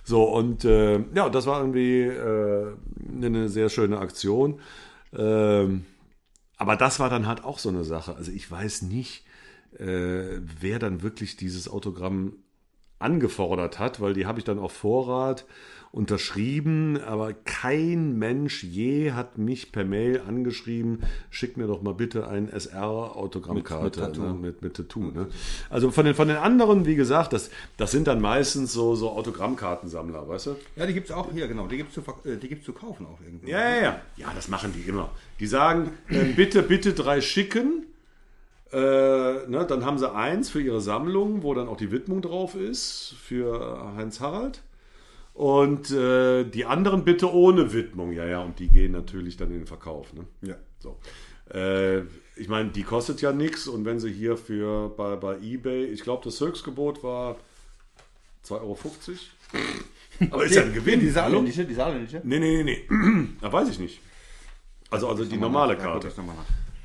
So, 0.02 0.22
und 0.22 0.64
äh, 0.64 1.00
ja, 1.14 1.28
das 1.28 1.44
war 1.44 1.60
irgendwie 1.60 2.04
äh, 2.04 2.68
eine 3.22 3.50
sehr 3.50 3.68
schöne 3.68 3.98
Aktion. 3.98 4.60
Ähm, 5.14 5.84
aber 6.56 6.76
das 6.76 7.00
war 7.00 7.10
dann 7.10 7.26
halt 7.26 7.44
auch 7.44 7.58
so 7.58 7.68
eine 7.68 7.84
Sache. 7.84 8.16
Also 8.16 8.32
ich 8.32 8.50
weiß 8.50 8.82
nicht, 8.82 9.24
äh, 9.78 10.40
wer 10.60 10.78
dann 10.78 11.02
wirklich 11.02 11.36
dieses 11.36 11.68
Autogramm 11.68 12.34
angefordert 12.98 13.78
hat, 13.78 14.00
weil 14.00 14.14
die 14.14 14.26
habe 14.26 14.38
ich 14.38 14.44
dann 14.44 14.58
auf 14.58 14.72
Vorrat 14.72 15.44
unterschrieben, 15.92 16.98
aber 17.00 17.32
kein 17.32 18.18
Mensch 18.18 18.62
je 18.62 19.12
hat 19.12 19.38
mich 19.38 19.72
per 19.72 19.84
Mail 19.84 20.20
angeschrieben, 20.26 21.02
schick 21.30 21.56
mir 21.56 21.66
doch 21.66 21.80
mal 21.80 21.94
bitte 21.94 22.28
ein 22.28 22.48
SR-Autogrammkarte 22.50 23.84
Mit- 23.84 23.96
mit 23.96 24.16
Tattoo. 24.16 24.22
ne, 24.22 24.34
mit, 24.34 24.62
mit 24.62 24.74
Tattoo. 24.74 25.00
Ne? 25.10 25.26
Also 25.70 25.90
von 25.90 26.04
den, 26.04 26.14
von 26.14 26.28
den 26.28 26.36
anderen, 26.36 26.84
wie 26.86 26.96
gesagt, 26.96 27.32
das, 27.32 27.50
das 27.76 27.90
sind 27.92 28.06
dann 28.08 28.20
meistens 28.20 28.72
so, 28.72 28.94
so 28.94 29.10
Autogrammkartensammler, 29.10 30.28
weißt 30.28 30.46
du? 30.46 30.56
Ja, 30.76 30.86
die 30.86 30.94
gibt 30.94 31.08
es 31.08 31.14
auch 31.14 31.32
hier, 31.32 31.48
genau. 31.48 31.66
Die 31.66 31.78
gibt 31.78 31.96
es 31.96 32.04
zu, 32.04 32.28
äh, 32.28 32.36
die 32.36 32.48
gibt's 32.48 32.66
zu 32.66 32.72
kaufen 32.72 33.06
auch 33.06 33.20
irgendwo. 33.24 33.46
Ja, 33.48 33.60
ja, 33.60 33.82
ja. 33.82 34.00
Ja, 34.16 34.32
das 34.34 34.48
machen 34.48 34.72
die 34.74 34.88
immer. 34.88 35.10
Die 35.40 35.46
sagen, 35.46 35.90
äh, 36.08 36.24
bitte, 36.24 36.62
bitte 36.62 36.92
drei 36.92 37.20
schicken. 37.20 37.86
Äh, 38.72 38.78
ne, 38.78 39.64
dann 39.68 39.84
haben 39.84 39.98
sie 39.98 40.12
eins 40.12 40.50
für 40.50 40.60
ihre 40.60 40.80
Sammlung, 40.80 41.42
wo 41.42 41.54
dann 41.54 41.68
auch 41.68 41.76
die 41.76 41.92
Widmung 41.92 42.20
drauf 42.20 42.54
ist, 42.54 43.14
für 43.22 43.92
Heinz 43.96 44.20
Harald. 44.20 44.62
Und 45.34 45.90
äh, 45.90 46.44
die 46.44 46.64
anderen 46.64 47.04
bitte 47.04 47.32
ohne 47.32 47.72
Widmung. 47.72 48.12
Ja, 48.12 48.24
ja, 48.24 48.40
und 48.40 48.58
die 48.58 48.68
gehen 48.68 48.92
natürlich 48.92 49.36
dann 49.36 49.50
in 49.50 49.58
den 49.58 49.66
Verkauf. 49.66 50.12
Ne? 50.14 50.26
Ja. 50.42 50.56
So. 50.78 50.98
Äh, 51.52 52.00
ich 52.36 52.48
meine, 52.48 52.70
die 52.70 52.82
kostet 52.82 53.20
ja 53.20 53.32
nichts. 53.32 53.68
Und 53.68 53.84
wenn 53.84 54.00
sie 54.00 54.10
hier 54.10 54.36
für 54.36 54.88
bei, 54.88 55.16
bei 55.16 55.38
Ebay, 55.38 55.84
ich 55.84 56.02
glaube, 56.02 56.24
das 56.24 56.40
Höchstgebot 56.40 57.02
war 57.02 57.36
2,50 58.46 58.60
Euro. 58.60 58.78
Aber 60.30 60.44
ist 60.44 60.54
ja 60.54 60.62
ein 60.62 60.72
Gewinn. 60.72 61.00
Die 61.00 61.06
hallo? 61.06 61.14
saarländische, 61.14 61.64
die 61.66 61.74
saarländische. 61.74 62.22
Nee, 62.24 62.38
nee, 62.38 62.62
nee, 62.62 62.82
nee. 62.88 63.26
Da 63.40 63.52
weiß 63.52 63.68
ich 63.68 63.78
nicht. 63.78 64.00
Also, 64.90 65.08
also 65.08 65.24
die 65.24 65.36
normale 65.36 65.74
Ja, 65.74 65.80
Karte. 65.80 66.10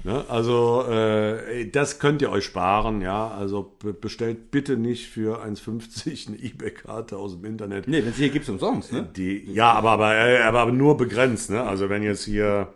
Ne? 0.04 0.26
Also, 0.30 0.84
äh, 0.90 1.70
das 1.70 2.00
könnt 2.00 2.22
ihr 2.22 2.32
euch 2.32 2.46
sparen, 2.46 3.02
ja. 3.02 3.28
Also 3.30 3.76
be- 3.80 3.94
bestellt 3.94 4.50
bitte 4.52 4.78
nicht 4.78 5.08
für 5.10 5.44
1,50 5.44 6.28
eine 6.30 6.38
eBay-Karte 6.42 7.18
aus 7.18 7.34
dem 7.34 7.46
Internet. 7.46 7.88
Nee, 7.88 8.00
wenn 8.04 8.10
es 8.10 8.16
hier 8.18 8.30
gibt, 8.30 8.50
umsonst, 8.50 8.92
ne? 8.92 9.08
Die, 9.16 9.52
ja, 9.52 9.72
aber, 9.74 9.92
aber, 9.92 10.16
äh, 10.16 10.40
aber, 10.40 10.72
nur 10.72 10.98
begrenzt, 10.98 11.50
ne? 11.52 11.62
Also 11.64 11.90
wenn 11.90 12.02
jetzt 12.04 12.26
hier 12.26 12.74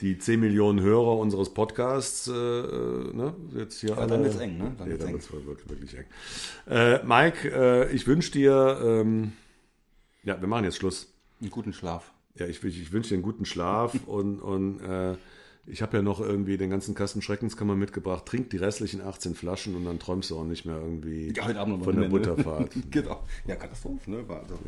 die 0.00 0.18
10 0.18 0.40
Millionen 0.40 0.80
Hörer 0.80 1.18
unseres 1.18 1.52
Podcasts, 1.52 2.28
äh, 2.28 2.32
äh, 2.32 3.12
ne, 3.14 3.34
jetzt 3.56 3.80
hier 3.80 3.94
dann 3.94 4.22
wird's 4.22 4.36
eng, 4.36 4.58
ne? 4.58 4.74
Dann 4.78 4.88
wird's 4.90 5.04
dann 5.04 5.12
wird's 5.12 5.32
wirklich, 5.32 5.68
wirklich 5.68 5.96
eng. 5.96 6.04
Äh, 6.68 7.04
Mike, 7.04 7.50
äh, 7.52 7.92
ich 7.92 8.06
wünsche 8.06 8.30
dir, 8.32 8.80
ähm, 8.84 9.32
ja, 10.22 10.40
wir 10.40 10.48
machen 10.48 10.64
jetzt 10.64 10.76
Schluss. 10.76 11.12
Einen 11.40 11.50
guten 11.50 11.72
Schlaf. 11.72 12.12
Ja, 12.36 12.46
ich, 12.46 12.62
ich 12.62 12.92
wünsche 12.92 13.10
dir 13.10 13.14
einen 13.16 13.22
guten 13.22 13.44
Schlaf 13.44 13.94
und, 14.06 14.40
und 14.40 14.80
äh, 14.80 15.14
ich 15.66 15.80
habe 15.80 15.96
ja 15.96 16.02
noch 16.02 16.20
irgendwie 16.20 16.58
den 16.58 16.68
ganzen 16.70 16.94
Kasten 16.94 17.22
Schreckenskammer 17.22 17.74
mitgebracht. 17.74 18.26
Trink 18.26 18.50
die 18.50 18.58
restlichen 18.58 19.00
18 19.00 19.34
Flaschen 19.34 19.74
und 19.74 19.86
dann 19.86 19.98
träumst 19.98 20.30
du 20.30 20.38
auch 20.38 20.44
nicht 20.44 20.66
mehr 20.66 20.76
irgendwie 20.76 21.32
Ja, 21.34 21.46
heute 21.46 21.58
Abend 21.58 21.78
noch 21.78 21.84
von 21.84 21.96
der 21.96 22.10
Wochenende. 22.10 22.34
Butterfahrt. 22.34 22.70
Genau. 22.90 23.22
Ja, 23.46 23.56
Katastrophe, 23.56 24.10
ne? 24.10 24.28
War 24.28 24.40
also. 24.40 24.58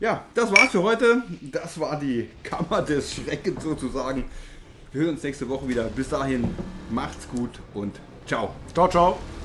ja. 0.00 0.24
das 0.34 0.50
war's 0.50 0.70
für 0.70 0.82
heute. 0.82 1.22
Das 1.42 1.78
war 1.78 1.98
die 1.98 2.28
Kammer 2.42 2.82
des 2.82 3.14
Schreckens 3.14 3.62
sozusagen. 3.62 4.24
Wir 4.92 5.02
hören 5.02 5.14
uns 5.14 5.22
nächste 5.22 5.48
Woche 5.48 5.68
wieder. 5.68 5.84
Bis 5.84 6.08
dahin, 6.08 6.48
macht's 6.90 7.28
gut 7.28 7.60
und 7.74 8.00
ciao. 8.26 8.54
ciao, 8.74 8.88
ciao. 8.88 9.39